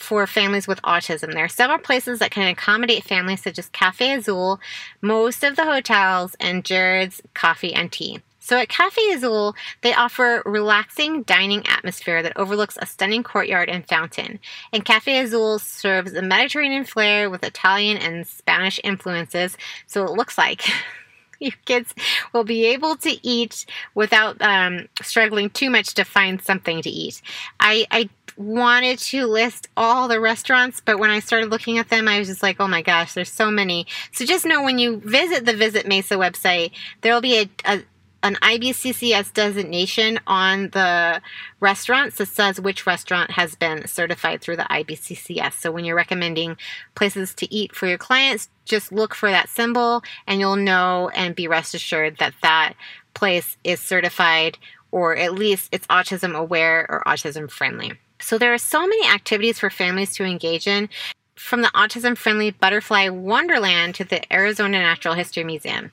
for 0.00 0.26
families 0.26 0.66
with 0.66 0.82
autism. 0.82 1.32
There 1.32 1.44
are 1.44 1.48
several 1.48 1.78
places 1.78 2.18
that 2.18 2.30
can 2.30 2.48
accommodate 2.48 3.04
families, 3.04 3.42
such 3.42 3.58
as 3.58 3.68
Cafe 3.68 4.12
Azul, 4.12 4.60
most 5.00 5.44
of 5.44 5.56
the 5.56 5.64
hotels, 5.64 6.36
and 6.40 6.64
Jared's 6.64 7.22
Coffee 7.34 7.74
and 7.74 7.90
Tea. 7.92 8.20
So 8.40 8.56
at 8.56 8.68
Cafe 8.68 9.12
Azul, 9.12 9.54
they 9.82 9.94
offer 9.94 10.42
relaxing 10.44 11.22
dining 11.22 11.64
atmosphere 11.68 12.22
that 12.22 12.36
overlooks 12.36 12.78
a 12.80 12.86
stunning 12.86 13.22
courtyard 13.22 13.68
and 13.68 13.86
fountain. 13.86 14.40
And 14.72 14.84
Cafe 14.84 15.20
Azul 15.20 15.58
serves 15.58 16.14
a 16.14 16.22
Mediterranean 16.22 16.84
flair 16.84 17.30
with 17.30 17.44
Italian 17.44 17.98
and 17.98 18.26
Spanish 18.26 18.80
influences, 18.82 19.56
so 19.86 20.04
it 20.04 20.12
looks 20.12 20.38
like 20.38 20.62
your 21.38 21.52
kids 21.64 21.94
will 22.32 22.44
be 22.44 22.66
able 22.66 22.96
to 22.96 23.26
eat 23.26 23.66
without 23.94 24.40
um, 24.40 24.88
struggling 25.02 25.50
too 25.50 25.70
much 25.70 25.94
to 25.94 26.04
find 26.04 26.40
something 26.42 26.82
to 26.82 26.90
eat. 26.90 27.22
I, 27.60 27.86
I 27.90 28.08
wanted 28.40 28.98
to 28.98 29.26
list 29.26 29.68
all 29.76 30.08
the 30.08 30.18
restaurants, 30.18 30.80
but 30.80 30.98
when 30.98 31.10
I 31.10 31.20
started 31.20 31.50
looking 31.50 31.76
at 31.76 31.90
them, 31.90 32.08
I 32.08 32.18
was 32.18 32.26
just 32.26 32.42
like, 32.42 32.56
oh 32.58 32.68
my 32.68 32.80
gosh, 32.80 33.12
there's 33.12 33.30
so 33.30 33.50
many. 33.50 33.86
So 34.12 34.24
just 34.24 34.46
know 34.46 34.62
when 34.62 34.78
you 34.78 34.96
visit 35.04 35.44
the 35.44 35.54
Visit 35.54 35.86
Mesa 35.86 36.14
website, 36.14 36.72
there 37.02 37.12
will 37.12 37.20
be 37.20 37.38
a, 37.38 37.50
a 37.66 37.82
an 38.22 38.34
IBCCS 38.36 39.32
designation 39.32 40.20
on 40.26 40.68
the 40.70 41.22
restaurants 41.60 42.18
that 42.18 42.28
says 42.28 42.60
which 42.60 42.86
restaurant 42.86 43.30
has 43.30 43.54
been 43.54 43.86
certified 43.86 44.42
through 44.42 44.56
the 44.56 44.66
IBCCS. 44.70 45.54
So 45.54 45.72
when 45.72 45.86
you're 45.86 45.96
recommending 45.96 46.58
places 46.94 47.32
to 47.36 47.54
eat 47.54 47.74
for 47.74 47.86
your 47.86 47.96
clients, 47.96 48.50
just 48.66 48.92
look 48.92 49.14
for 49.14 49.30
that 49.30 49.48
symbol 49.48 50.02
and 50.26 50.38
you'll 50.38 50.56
know 50.56 51.10
and 51.14 51.34
be 51.34 51.48
rest 51.48 51.74
assured 51.74 52.18
that 52.18 52.34
that 52.42 52.74
place 53.14 53.56
is 53.64 53.80
certified 53.80 54.58
or 54.90 55.16
at 55.16 55.32
least 55.32 55.70
it's 55.72 55.86
autism 55.86 56.36
aware 56.36 56.86
or 56.90 57.02
autism 57.06 57.50
friendly. 57.50 57.92
So 58.20 58.38
there 58.38 58.52
are 58.54 58.58
so 58.58 58.80
many 58.86 59.08
activities 59.08 59.58
for 59.58 59.70
families 59.70 60.14
to 60.16 60.24
engage 60.24 60.66
in, 60.66 60.88
from 61.34 61.62
the 61.62 61.68
autism 61.68 62.16
friendly 62.16 62.50
Butterfly 62.50 63.08
Wonderland 63.08 63.94
to 63.96 64.04
the 64.04 64.30
Arizona 64.32 64.78
Natural 64.78 65.14
History 65.14 65.42
Museum. 65.42 65.90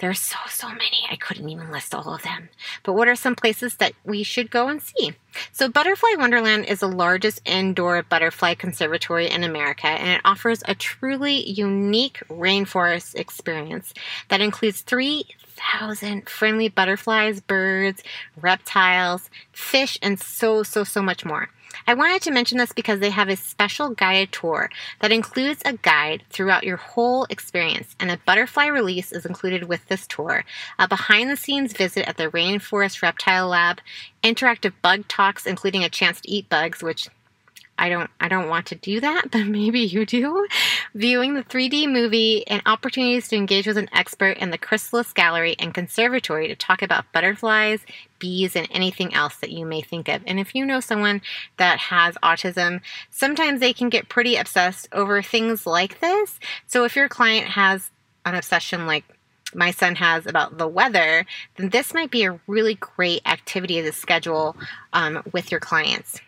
There 0.00 0.08
are 0.08 0.14
so, 0.14 0.38
so 0.48 0.68
many. 0.68 1.06
I 1.10 1.16
couldn't 1.16 1.48
even 1.50 1.70
list 1.70 1.94
all 1.94 2.14
of 2.14 2.22
them. 2.22 2.48
But 2.82 2.94
what 2.94 3.06
are 3.06 3.14
some 3.14 3.34
places 3.34 3.76
that 3.76 3.92
we 4.02 4.22
should 4.22 4.50
go 4.50 4.68
and 4.68 4.80
see? 4.80 5.12
So, 5.52 5.68
Butterfly 5.68 6.14
Wonderland 6.16 6.64
is 6.64 6.80
the 6.80 6.88
largest 6.88 7.42
indoor 7.44 8.02
butterfly 8.02 8.54
conservatory 8.54 9.30
in 9.30 9.44
America, 9.44 9.86
and 9.86 10.08
it 10.08 10.22
offers 10.24 10.62
a 10.66 10.74
truly 10.74 11.48
unique 11.48 12.22
rainforest 12.30 13.14
experience 13.14 13.92
that 14.28 14.40
includes 14.40 14.80
three 14.80 15.26
thousand 15.46 16.28
friendly 16.28 16.68
butterflies, 16.68 17.40
birds, 17.40 18.02
reptiles, 18.40 19.28
fish, 19.52 19.98
and 20.00 20.18
so, 20.18 20.62
so, 20.62 20.82
so 20.82 21.02
much 21.02 21.24
more. 21.26 21.50
I 21.86 21.94
wanted 21.94 22.22
to 22.22 22.30
mention 22.30 22.58
this 22.58 22.72
because 22.72 23.00
they 23.00 23.10
have 23.10 23.28
a 23.28 23.36
special 23.36 23.90
guided 23.90 24.32
tour 24.32 24.70
that 25.00 25.12
includes 25.12 25.62
a 25.64 25.74
guide 25.74 26.24
throughout 26.30 26.64
your 26.64 26.76
whole 26.76 27.26
experience, 27.30 27.96
and 27.98 28.10
a 28.10 28.18
butterfly 28.18 28.66
release 28.66 29.12
is 29.12 29.26
included 29.26 29.64
with 29.64 29.86
this 29.88 30.06
tour. 30.06 30.44
A 30.78 30.88
behind 30.88 31.30
the 31.30 31.36
scenes 31.36 31.72
visit 31.72 32.08
at 32.08 32.16
the 32.16 32.30
Rainforest 32.30 33.02
Reptile 33.02 33.48
Lab, 33.48 33.80
interactive 34.22 34.72
bug 34.82 35.08
talks, 35.08 35.46
including 35.46 35.84
a 35.84 35.88
chance 35.88 36.20
to 36.20 36.30
eat 36.30 36.48
bugs, 36.48 36.82
which 36.82 37.08
I 37.80 37.88
don't 37.88 38.10
I 38.20 38.28
don't 38.28 38.48
want 38.48 38.66
to 38.66 38.74
do 38.74 39.00
that, 39.00 39.28
but 39.32 39.46
maybe 39.46 39.80
you 39.80 40.04
do. 40.06 40.46
Viewing 40.94 41.34
the 41.34 41.42
3D 41.42 41.90
movie 41.90 42.46
and 42.46 42.62
opportunities 42.66 43.28
to 43.28 43.36
engage 43.36 43.66
with 43.66 43.78
an 43.78 43.88
expert 43.92 44.36
in 44.36 44.50
the 44.50 44.58
Chrysalis 44.58 45.12
Gallery 45.12 45.56
and 45.58 45.74
Conservatory 45.74 46.46
to 46.48 46.54
talk 46.54 46.82
about 46.82 47.10
butterflies, 47.12 47.80
bees, 48.20 48.54
and 48.54 48.68
anything 48.70 49.12
else 49.12 49.36
that 49.38 49.50
you 49.50 49.66
may 49.66 49.80
think 49.80 50.08
of. 50.08 50.22
And 50.26 50.38
if 50.38 50.54
you 50.54 50.64
know 50.64 50.78
someone 50.78 51.20
that 51.56 51.78
has 51.78 52.14
autism, 52.22 52.80
sometimes 53.10 53.58
they 53.58 53.72
can 53.72 53.88
get 53.88 54.08
pretty 54.08 54.36
obsessed 54.36 54.88
over 54.92 55.22
things 55.22 55.66
like 55.66 55.98
this. 55.98 56.38
So 56.68 56.84
if 56.84 56.94
your 56.94 57.08
client 57.08 57.48
has 57.48 57.90
an 58.24 58.36
obsession 58.36 58.86
like 58.86 59.04
my 59.54 59.72
son 59.72 59.96
has 59.96 60.26
about 60.26 60.58
the 60.58 60.68
weather, 60.68 61.26
then 61.56 61.70
this 61.70 61.92
might 61.92 62.10
be 62.10 62.24
a 62.24 62.38
really 62.46 62.74
great 62.74 63.22
activity 63.26 63.82
to 63.82 63.92
schedule 63.92 64.56
um, 64.92 65.22
with 65.32 65.50
your 65.50 65.58
clients. 65.58 66.20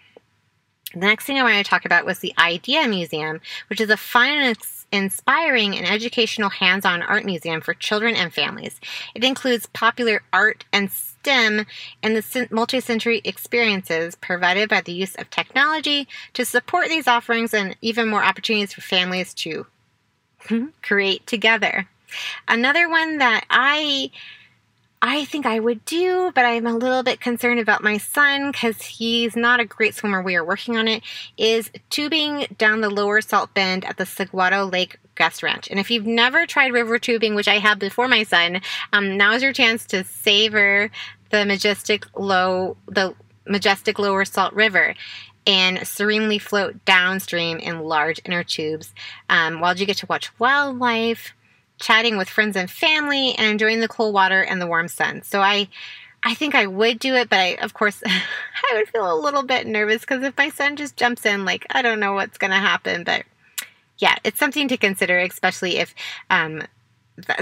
The 0.93 1.01
next 1.01 1.25
thing 1.25 1.39
I 1.39 1.43
wanted 1.43 1.65
to 1.65 1.71
talk 1.71 1.85
about 1.85 2.05
was 2.05 2.19
the 2.19 2.35
Idea 2.37 2.87
Museum, 2.87 3.41
which 3.69 3.81
is 3.81 3.89
a 3.91 3.97
fun 3.97 4.29
and 4.29 4.49
inspiring 4.93 5.77
and 5.77 5.89
educational 5.89 6.51
hands 6.51 6.85
on 6.85 7.03
art 7.03 7.25
museum 7.25 7.61
for 7.61 7.75
children 7.75 8.15
and 8.15 8.33
families. 8.33 8.79
It 9.15 9.25
includes 9.25 9.67
popular 9.67 10.23
art 10.33 10.65
and 10.73 10.93
STEM 10.93 11.67
and 12.03 12.17
the 12.17 12.49
multi-sensory 12.51 13.23
experiences 13.25 14.15
provided 14.15 14.69
by 14.69 14.83
the 14.83 14.93
use 14.93 15.15
of 15.15 15.31
technology 15.31 16.07
to 16.35 16.45
support 16.45 16.89
these 16.89 17.09
offerings 17.09 17.55
and 17.55 17.77
even 17.81 18.09
more 18.09 18.25
opportunities 18.25 18.75
for 18.75 18.83
families 18.83 19.33
to 19.35 19.67
create 20.83 21.27
together. 21.27 21.89
Another 22.47 22.89
one 22.89 23.19
that 23.19 23.47
I 23.49 24.11
I 25.05 25.25
think 25.25 25.47
I 25.47 25.59
would 25.59 25.85
do, 25.85 26.31
but 26.33 26.45
I'm 26.45 26.65
a 26.65 26.77
little 26.77 27.03
bit 27.03 27.21
concerned 27.21 27.59
about 27.59 27.83
my 27.83 27.99
son 27.99 28.53
because 28.53 28.81
he's 28.81 29.35
not 29.35 29.59
a 29.59 29.65
great 29.65 29.97
swimmer. 29.97 30.23
We 30.23 30.37
are 30.37 30.45
working 30.45 30.77
on 30.77 30.87
it. 30.87 31.03
Is 31.37 31.73
tubing 31.91 32.47
down 32.57 32.83
the 32.83 32.89
lower 32.89 33.21
salt 33.21 33.53
bend 33.53 33.85
at 33.85 33.97
the 33.97 34.07
Saguaro 34.07 34.65
Lake 34.65 34.99
Guest 35.17 35.43
Ranch. 35.43 35.69
And 35.69 35.81
if 35.81 35.91
you've 35.91 36.07
never 36.07 36.47
tried 36.47 36.73
river 36.73 37.01
tubing, 37.01 37.35
which 37.35 37.49
I 37.49 37.59
have 37.59 37.81
before 37.81 38.07
my 38.07 38.23
son, 38.23 38.61
um, 38.93 39.17
now 39.17 39.33
is 39.33 39.43
your 39.43 39.53
chance 39.53 39.85
to 39.87 40.05
savor 40.05 40.89
the 41.31 41.45
majestic 41.45 42.07
low, 42.17 42.77
the 42.87 43.17
majestic 43.45 43.99
lower 43.99 44.25
salt 44.25 44.55
river 44.55 44.95
and 45.49 45.85
serenely 45.85 46.39
float 46.39 46.85
downstream 46.85 47.59
in 47.59 47.81
large 47.81 48.21
inner 48.25 48.45
tubes 48.45 48.95
um, 49.29 49.59
while 49.59 49.77
you 49.77 49.85
get 49.85 49.97
to 49.97 50.07
watch 50.07 50.31
wildlife, 50.39 51.35
chatting 51.83 52.17
with 52.17 52.31
friends 52.31 52.57
and 52.57 52.71
family, 52.71 53.35
and 53.35 53.47
enjoying 53.47 53.81
the 53.81 53.89
cool 53.89 54.13
water 54.13 54.43
and 54.43 54.61
the 54.61 54.67
warm 54.67 54.89
sun. 54.89 55.23
So 55.23 55.43
I 55.43 55.69
I 56.25 56.35
think 56.35 56.55
I 56.55 56.67
would 56.67 56.99
do 56.99 57.15
it, 57.17 57.29
but 57.29 57.39
I, 57.39 57.55
of 57.55 57.75
course, 57.75 58.03
I 58.07 58.75
would 58.75 58.89
feel 58.89 59.13
a 59.13 59.19
little 59.21 59.43
bit 59.43 59.67
nervous 59.67 60.03
because 60.03 60.23
if 60.23 60.37
my 60.37 60.51
son 60.51 60.77
just 60.77 60.97
jumps 60.97 61.27
in, 61.27 61.45
like, 61.45 61.67
I 61.71 61.83
don't 61.83 62.01
know 62.01 62.13
what's 62.13 62.39
going 62.39 62.53
to 62.53 62.57
happen. 62.57 63.03
But 63.05 63.25
yeah, 63.99 64.15
it's 64.25 64.39
something 64.39 64.69
to 64.69 64.77
consider, 64.77 65.19
especially 65.19 65.79
if, 65.79 65.95
um, 66.31 66.63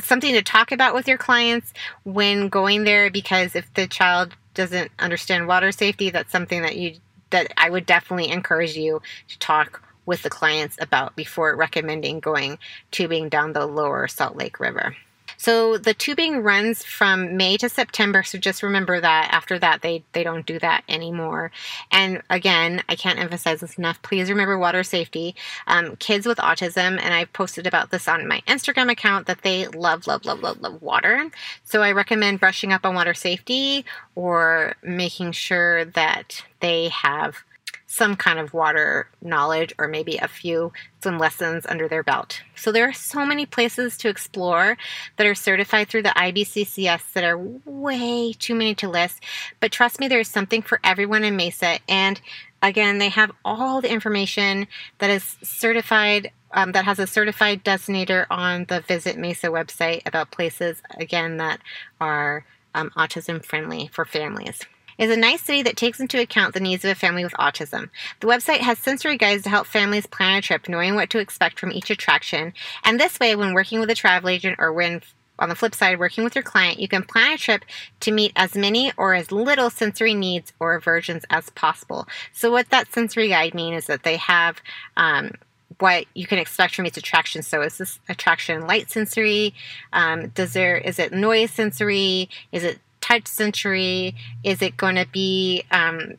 something 0.03 0.33
to 0.33 0.43
talk 0.43 0.73
about 0.73 0.95
with 0.95 1.07
your 1.07 1.19
clients 1.19 1.73
when 2.05 2.49
going 2.49 2.85
there 2.85 3.11
because 3.11 3.55
if 3.55 3.73
the 3.75 3.87
child 3.87 4.35
doesn't 4.55 4.91
understand 4.99 5.47
water 5.47 5.73
safety, 5.73 6.11
that's 6.11 6.33
something 6.33 6.63
that 6.63 6.77
you 6.77 6.97
that 7.31 7.53
I 7.57 7.71
would 7.71 7.87
definitely 7.87 8.29
encourage 8.29 8.77
you 8.77 9.01
to 9.29 9.39
talk 9.39 9.83
with 10.11 10.23
the 10.25 10.29
clients 10.29 10.77
about 10.81 11.15
before 11.15 11.55
recommending 11.55 12.19
going 12.19 12.59
tubing 12.91 13.29
down 13.29 13.53
the 13.53 13.65
lower 13.65 14.09
Salt 14.09 14.35
Lake 14.35 14.59
River. 14.59 14.97
So 15.37 15.79
the 15.79 15.95
tubing 15.95 16.43
runs 16.43 16.85
from 16.85 17.37
May 17.37 17.57
to 17.59 17.69
September. 17.69 18.25
So 18.25 18.37
just 18.37 18.65
remember 18.65 19.01
that 19.01 19.29
after 19.31 19.57
that, 19.61 19.83
they, 19.83 20.03
they 20.13 20.25
don't 20.25 20.45
do 20.45 20.59
that 20.59 20.83
anymore. 20.89 21.53
And 21.93 22.23
again, 22.29 22.83
I 22.89 22.97
can't 22.97 23.21
emphasize 23.21 23.61
this 23.61 23.79
enough. 23.79 24.03
Please 24.03 24.29
remember 24.29 24.59
water 24.59 24.83
safety. 24.83 25.37
Um, 25.69 25.95
kids 25.95 26.27
with 26.27 26.39
autism, 26.39 27.01
and 27.01 27.15
I've 27.15 27.33
posted 27.33 27.69
about 27.69 27.93
this 27.93 28.09
on 28.09 28.27
my 28.27 28.43
Instagram 28.49 28.91
account, 28.91 29.29
that 29.29 29.43
they 29.43 29.69
love, 29.69 30.09
love, 30.09 30.25
love, 30.25 30.41
love, 30.41 30.61
love 30.61 30.83
water. 30.83 31.31
So 31.63 31.83
I 31.83 31.93
recommend 31.93 32.41
brushing 32.41 32.73
up 32.73 32.85
on 32.85 32.97
water 32.97 33.15
safety 33.15 33.85
or 34.17 34.75
making 34.83 35.33
sure 35.33 35.85
that 35.85 36.43
they 36.59 36.89
have 36.89 37.45
some 37.93 38.15
kind 38.15 38.39
of 38.39 38.55
water 38.55 39.09
knowledge 39.21 39.75
or 39.77 39.89
maybe 39.89 40.17
a 40.17 40.29
few 40.29 40.73
some 41.03 41.19
lessons 41.19 41.67
under 41.69 41.89
their 41.89 42.05
belt. 42.05 42.41
So 42.55 42.71
there 42.71 42.89
are 42.89 42.93
so 42.93 43.27
many 43.27 43.47
places 43.47 43.97
to 43.99 44.09
explore 44.09 44.79
that 45.17 45.27
are 45.27 45.35
certified 45.35 45.89
through 45.89 46.05
the 46.05 46.11
IBCCS 46.11 47.13
that 47.15 47.25
are 47.25 47.37
way 47.37 48.33
too 48.33 48.55
many 48.55 48.77
to 48.77 48.89
list, 48.89 49.25
but 49.59 49.73
trust 49.73 49.99
me 49.99 50.07
there's 50.07 50.29
something 50.29 50.63
for 50.63 50.79
everyone 50.85 51.25
in 51.25 51.35
Mesa. 51.35 51.81
And 51.89 52.21
again 52.63 52.99
they 52.99 53.09
have 53.09 53.33
all 53.45 53.81
the 53.81 53.91
information 53.91 54.69
that 54.99 55.11
is 55.11 55.37
certified 55.43 56.31
um, 56.53 56.71
that 56.73 56.85
has 56.85 57.01
a 57.01 57.09
certified 57.09 57.65
designator 57.65 58.25
on 58.31 58.67
the 58.67 58.83
Visit 58.83 59.19
Mesa 59.19 59.49
website 59.49 60.03
about 60.07 60.31
places 60.31 60.81
again 60.97 61.39
that 61.39 61.61
are 62.01 62.45
um, 62.73 62.91
autism 62.91 63.45
friendly 63.45 63.91
for 63.93 64.05
families 64.05 64.61
is 65.01 65.11
a 65.11 65.17
nice 65.17 65.43
city 65.43 65.63
that 65.63 65.77
takes 65.77 65.99
into 65.99 66.21
account 66.21 66.53
the 66.53 66.61
needs 66.61 66.85
of 66.85 66.91
a 66.91 66.95
family 66.95 67.25
with 67.25 67.33
autism. 67.33 67.89
The 68.21 68.27
website 68.27 68.59
has 68.59 68.79
sensory 68.79 69.17
guides 69.17 69.43
to 69.45 69.49
help 69.49 69.67
families 69.67 70.07
plan 70.07 70.39
a 70.39 70.43
trip, 70.43 70.69
knowing 70.69 70.95
what 70.95 71.09
to 71.11 71.19
expect 71.19 71.59
from 71.59 71.73
each 71.73 71.91
attraction. 71.91 72.53
And 72.85 73.01
this 73.01 73.19
way, 73.19 73.35
when 73.35 73.55
working 73.55 73.81
with 73.81 73.89
a 73.89 73.95
travel 73.95 74.29
agent 74.29 74.57
or 74.59 74.73
when 74.73 75.01
on 75.39 75.49
the 75.49 75.55
flip 75.55 75.75
side, 75.75 75.99
working 75.99 76.23
with 76.23 76.35
your 76.35 76.45
client, 76.45 76.79
you 76.79 76.87
can 76.87 77.03
plan 77.03 77.33
a 77.33 77.39
trip 77.39 77.65
to 78.01 78.13
meet 78.13 78.33
as 78.37 78.55
many 78.55 78.93
or 78.99 79.15
as 79.15 79.33
little 79.33 79.71
sensory 79.71 80.13
needs 80.13 80.53
or 80.61 80.75
aversions 80.75 81.25
as 81.31 81.49
possible. 81.49 82.07
So, 82.35 82.51
what 82.51 82.69
that 82.69 82.93
sensory 82.93 83.29
guide 83.29 83.55
means 83.55 83.85
is 83.85 83.87
that 83.87 84.03
they 84.03 84.19
have 84.19 84.61
um, 84.99 85.33
what 85.79 86.05
you 86.13 86.27
can 86.27 86.39
expect 86.39 86.75
from 86.75 86.85
each 86.85 86.99
attraction. 86.99 87.43
So, 87.43 87.63
is 87.63 87.79
this 87.79 88.01
attraction 88.07 88.67
light 88.67 88.91
sensory? 88.91 89.55
Um, 89.95 90.29
does 90.29 90.53
there 90.53 90.77
is 90.77 90.99
it 90.99 91.11
noise 91.11 91.53
sensory? 91.53 92.29
Is 92.53 92.63
it 92.65 92.79
touch 93.11 93.27
sensory? 93.27 94.15
Is 94.45 94.63
it 94.63 94.77
going 94.77 94.97
to 94.97 95.07
be 95.07 95.65
um, 95.71 96.15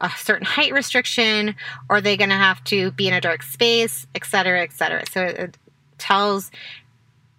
a 0.00 0.10
certain 0.16 0.46
height 0.46 0.72
restriction? 0.72 1.54
Or 1.88 1.96
are 1.96 2.00
they 2.00 2.16
going 2.16 2.30
to 2.30 2.36
have 2.36 2.62
to 2.64 2.90
be 2.92 3.08
in 3.08 3.14
a 3.14 3.20
dark 3.20 3.42
space, 3.42 4.06
et 4.14 4.24
cetera, 4.24 4.62
et 4.62 4.72
cetera? 4.72 5.04
So 5.10 5.22
it 5.22 5.58
tells 5.98 6.50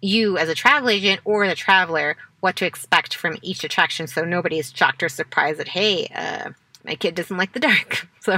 you 0.00 0.38
as 0.38 0.48
a 0.48 0.54
travel 0.54 0.90
agent 0.90 1.20
or 1.24 1.46
the 1.46 1.54
traveler 1.54 2.16
what 2.40 2.56
to 2.56 2.66
expect 2.66 3.16
from 3.16 3.36
each 3.42 3.64
attraction 3.64 4.06
so 4.06 4.24
nobody 4.24 4.58
is 4.58 4.72
shocked 4.72 5.02
or 5.02 5.08
surprised 5.08 5.58
that 5.58 5.66
hey 5.66 6.06
uh, 6.14 6.50
my 6.84 6.94
kid 6.94 7.16
doesn't 7.16 7.36
like 7.36 7.52
the 7.52 7.58
dark 7.58 8.08
so 8.20 8.36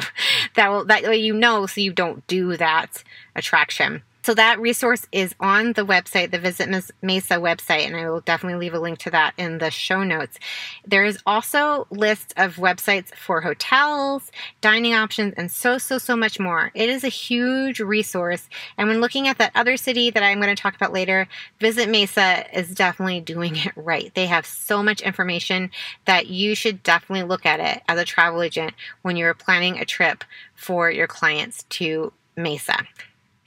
that 0.56 0.68
will 0.70 0.86
that 0.86 1.02
way 1.02 1.18
you 1.18 1.34
know 1.34 1.66
so 1.66 1.82
you 1.82 1.92
don't 1.92 2.26
do 2.26 2.56
that 2.56 3.04
attraction 3.36 4.02
so 4.22 4.35
that 4.35 4.61
resource 4.61 5.06
is 5.12 5.35
on 5.40 5.72
the 5.72 5.85
website, 5.85 6.30
the 6.30 6.38
Visit 6.38 6.68
Mesa 7.02 7.35
website, 7.35 7.87
and 7.87 7.96
I 7.96 8.11
will 8.11 8.20
definitely 8.20 8.59
leave 8.59 8.74
a 8.74 8.80
link 8.80 8.98
to 9.00 9.11
that 9.11 9.35
in 9.37 9.59
the 9.59 9.70
show 9.70 10.04
notes. 10.04 10.38
There 10.87 11.04
is 11.04 11.18
also 11.24 11.87
lists 11.90 12.35
of 12.37 12.56
websites 12.56 13.14
for 13.14 13.40
hotels, 13.40 14.30
dining 14.61 14.94
options, 14.94 15.35
and 15.37 15.50
so 15.50 15.78
so 15.78 15.98
so 15.98 16.16
much 16.16 16.38
more. 16.38 16.70
It 16.74 16.88
is 16.88 17.04
a 17.04 17.09
huge 17.09 17.80
resource, 17.80 18.48
and 18.76 18.88
when 18.88 19.00
looking 19.00 19.28
at 19.28 19.38
that 19.38 19.52
other 19.54 19.76
city 19.76 20.11
that 20.11 20.22
I'm 20.22 20.40
going 20.40 20.54
to 20.54 20.62
talk 20.62 20.76
about 20.76 20.92
later, 20.92 21.26
Visit 21.59 21.88
Mesa 21.88 22.44
is 22.56 22.74
definitely 22.74 23.20
doing 23.20 23.56
it 23.56 23.72
right. 23.76 24.14
They 24.14 24.26
have 24.26 24.44
so 24.44 24.83
much 24.83 25.00
information 25.00 25.70
that 26.04 26.26
you 26.26 26.54
should 26.54 26.83
definitely 26.83 27.26
look 27.26 27.46
at 27.46 27.61
it 27.61 27.83
as 27.88 27.98
a 27.98 28.04
travel 28.04 28.42
agent 28.42 28.74
when 29.02 29.16
you're 29.16 29.35
planning 29.35 29.78
a 29.78 29.85
trip 29.85 30.24
for 30.54 30.90
your 30.90 31.06
clients 31.06 31.64
to 31.70 32.12
Mesa. 32.37 32.76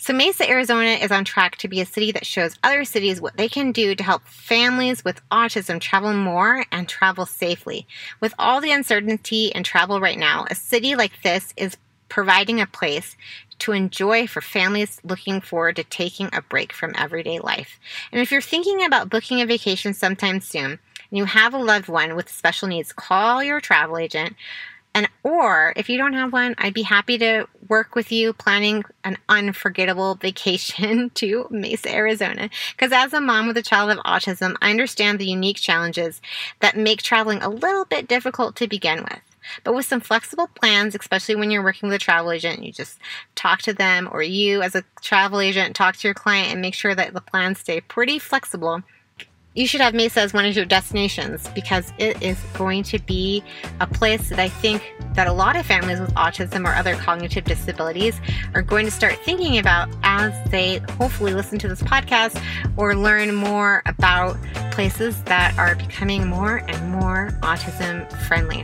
So, 0.04 0.12
Mesa, 0.12 0.50
Arizona 0.50 1.00
is 1.02 1.12
on 1.12 1.24
track 1.24 1.56
to 1.60 1.70
be 1.70 1.80
a 1.80 1.86
city 1.86 2.12
that 2.12 2.26
shows 2.26 2.60
other 2.62 2.84
cities 2.84 3.22
what 3.22 3.38
they 3.38 3.48
can 3.48 3.72
do 3.72 3.96
to 3.96 4.04
help 4.04 4.28
families 4.28 5.02
with 5.06 5.22
autism 5.30 5.80
travel 5.80 6.12
more 6.12 6.66
and 6.74 6.90
travel 6.90 7.26
safely. 7.26 7.88
With 8.20 8.34
all 8.38 8.60
the 8.60 8.74
uncertainty 8.74 9.46
in 9.56 9.64
travel 9.64 10.02
right 10.02 10.20
now, 10.20 10.46
a 10.52 10.56
city 10.56 10.96
like 10.96 11.22
this 11.22 11.54
is 11.56 11.78
providing 12.10 12.60
a 12.60 12.68
place 12.68 13.16
to 13.60 13.72
enjoy 13.72 14.28
for 14.28 14.42
families 14.42 15.00
looking 15.06 15.40
forward 15.40 15.78
to 15.78 15.86
taking 15.86 16.30
a 16.34 16.42
break 16.42 16.74
from 16.74 16.94
everyday 16.98 17.40
life. 17.40 17.80
And 18.12 18.20
if 18.20 18.30
you're 18.30 18.42
thinking 18.42 18.84
about 18.84 19.10
booking 19.10 19.40
a 19.40 19.46
vacation 19.46 19.94
sometime 19.94 20.42
soon, 20.42 20.80
and 21.12 21.18
you 21.18 21.24
have 21.24 21.54
a 21.54 21.58
loved 21.58 21.88
one 21.88 22.18
with 22.18 22.30
special 22.30 22.68
needs, 22.68 22.92
call 22.92 23.42
your 23.42 23.62
travel 23.62 23.98
agent 23.98 24.36
and 24.94 25.10
or 25.24 25.74
if 25.76 25.90
you 25.90 25.98
don't 25.98 26.14
have 26.14 26.32
one, 26.32 26.54
I'd 26.58 26.74
be 26.74 26.84
happy 26.84 27.18
to 27.18 27.48
work 27.68 27.96
with 27.96 28.12
you 28.12 28.34
planning 28.34 28.84
an 29.04 29.18
unforgettable 29.28 30.16
vacation 30.16 31.10
to 31.16 31.48
Mesa, 31.50 31.94
Arizona. 31.94 32.50
Because 32.76 32.92
as 32.92 33.14
a 33.14 33.22
mom 33.22 33.48
with 33.48 33.58
a 33.58 33.64
child 33.64 33.90
with 33.90 34.06
autism, 34.06 34.56
I 34.62 34.70
understand 34.70 35.18
the 35.18 35.26
unique 35.26 35.58
challenges 35.58 36.22
that 36.60 36.78
make 36.78 37.02
traveling 37.02 37.42
a 37.42 37.50
little 37.50 37.86
bit 37.86 38.08
difficult 38.08 38.56
to 38.58 38.68
begin 38.68 39.00
with. 39.00 39.22
But 39.64 39.76
with 39.76 39.86
some 39.86 40.00
flexible 40.00 40.48
plans, 40.48 40.96
especially 40.96 41.36
when 41.36 41.52
you're 41.52 41.64
working 41.64 41.90
with 41.90 41.96
a 41.96 42.00
travel 42.00 42.32
agent, 42.32 42.64
you 42.64 42.72
just 42.72 42.98
talk 43.36 43.62
to 43.64 43.74
them, 43.74 44.08
or 44.12 44.24
you 44.24 44.62
as 44.62 44.76
a 44.76 44.84
travel 45.02 45.42
agent 45.42 45.76
talk 45.76 45.98
to 45.98 46.08
your 46.08 46.14
client 46.14 46.52
and 46.52 46.62
make 46.62 46.74
sure 46.74 46.96
that 46.96 47.14
the 47.14 47.22
plans 47.22 47.60
stay 47.60 47.82
pretty 47.82 48.20
flexible 48.20 48.84
you 49.56 49.68
should 49.68 49.82
have 49.82 49.94
Mesa 49.94 50.22
as 50.22 50.34
one 50.34 50.46
of 50.46 50.56
your 50.56 50.66
destinations 50.66 51.48
because 51.50 51.94
it 51.98 52.22
is 52.22 52.40
going 52.56 52.84
to 52.84 53.00
be 53.00 53.44
a 53.80 53.88
place 53.88 54.30
that 54.30 54.40
I 54.40 54.50
think 54.50 54.94
that 55.14 55.28
a 55.28 55.34
lot 55.34 55.56
of 55.56 55.66
families 55.66 56.00
with 56.00 56.14
autism 56.16 56.66
or 56.66 56.74
other 56.74 56.96
cognitive 56.96 57.44
disabilities 57.44 58.20
are 58.56 58.64
going 58.64 58.86
to 58.86 58.92
start 58.92 59.20
thinking 59.24 59.60
about 59.60 59.90
as 60.04 60.34
they 60.50 60.78
hopefully 60.98 61.34
listen 61.34 61.60
to 61.60 61.68
this 61.68 61.84
podcast 61.84 62.42
or 62.78 62.96
learn 62.96 63.36
more 63.36 63.84
about 63.86 64.42
places 64.72 65.22
that 65.24 65.56
are 65.58 65.76
becoming 65.76 66.28
more 66.28 66.58
and 66.68 66.92
more 66.92 67.30
autism 67.42 68.12
friendly. 68.28 68.64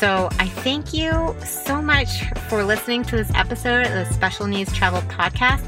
So 0.00 0.30
I 0.38 0.48
thank 0.48 0.94
you 0.94 1.36
so 1.44 1.82
much 1.82 2.24
for 2.48 2.64
listening 2.64 3.02
to 3.02 3.16
this 3.16 3.30
episode 3.34 3.84
of 3.84 3.92
the 3.92 4.06
Special 4.06 4.46
Needs 4.46 4.72
Travel 4.72 5.02
Podcast. 5.02 5.62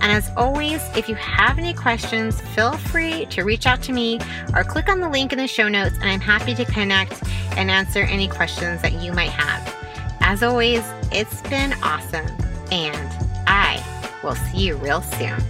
And 0.00 0.04
as 0.04 0.30
always, 0.36 0.80
if 0.96 1.08
you 1.08 1.16
have 1.16 1.58
any 1.58 1.74
questions, 1.74 2.40
feel 2.54 2.74
free 2.74 3.26
to 3.26 3.42
reach 3.42 3.66
out 3.66 3.82
to 3.82 3.92
me 3.92 4.20
or 4.54 4.62
click 4.62 4.88
on 4.88 5.00
the 5.00 5.08
link 5.08 5.32
in 5.32 5.38
the 5.38 5.48
show 5.48 5.68
notes, 5.68 5.96
and 5.96 6.04
I'm 6.04 6.20
happy 6.20 6.54
to 6.54 6.64
connect 6.64 7.24
and 7.56 7.72
answer 7.72 8.02
any 8.02 8.28
questions 8.28 8.80
that 8.82 8.92
you 9.02 9.12
might 9.12 9.30
have. 9.30 9.74
As 10.20 10.44
always, 10.44 10.84
it's 11.10 11.42
been 11.42 11.72
awesome, 11.82 12.28
and 12.70 13.12
I 13.48 13.84
will 14.22 14.36
see 14.36 14.58
you 14.58 14.76
real 14.76 15.02
soon. 15.02 15.42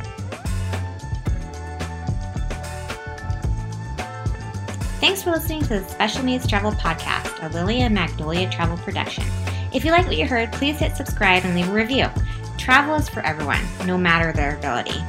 Thanks 5.02 5.22
for 5.24 5.32
listening 5.32 5.62
to 5.62 5.80
the 5.80 5.88
Special 5.88 6.22
Needs 6.22 6.46
Travel 6.46 6.70
Podcast, 6.70 7.44
a 7.44 7.48
Lily 7.52 7.80
and 7.80 7.92
Magnolia 7.92 8.48
travel 8.48 8.76
production. 8.76 9.24
If 9.74 9.84
you 9.84 9.90
like 9.90 10.06
what 10.06 10.16
you 10.16 10.28
heard, 10.28 10.52
please 10.52 10.78
hit 10.78 10.94
subscribe 10.94 11.44
and 11.44 11.56
leave 11.56 11.68
a 11.68 11.72
review. 11.72 12.06
Travel 12.56 12.94
is 12.94 13.08
for 13.08 13.18
everyone, 13.26 13.64
no 13.84 13.98
matter 13.98 14.32
their 14.32 14.56
ability. 14.56 15.02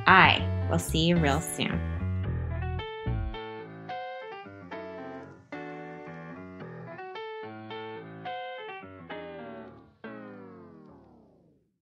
I 0.06 0.48
will 0.70 0.78
see 0.78 1.00
you 1.00 1.16
real 1.16 1.40
soon. 1.40 1.97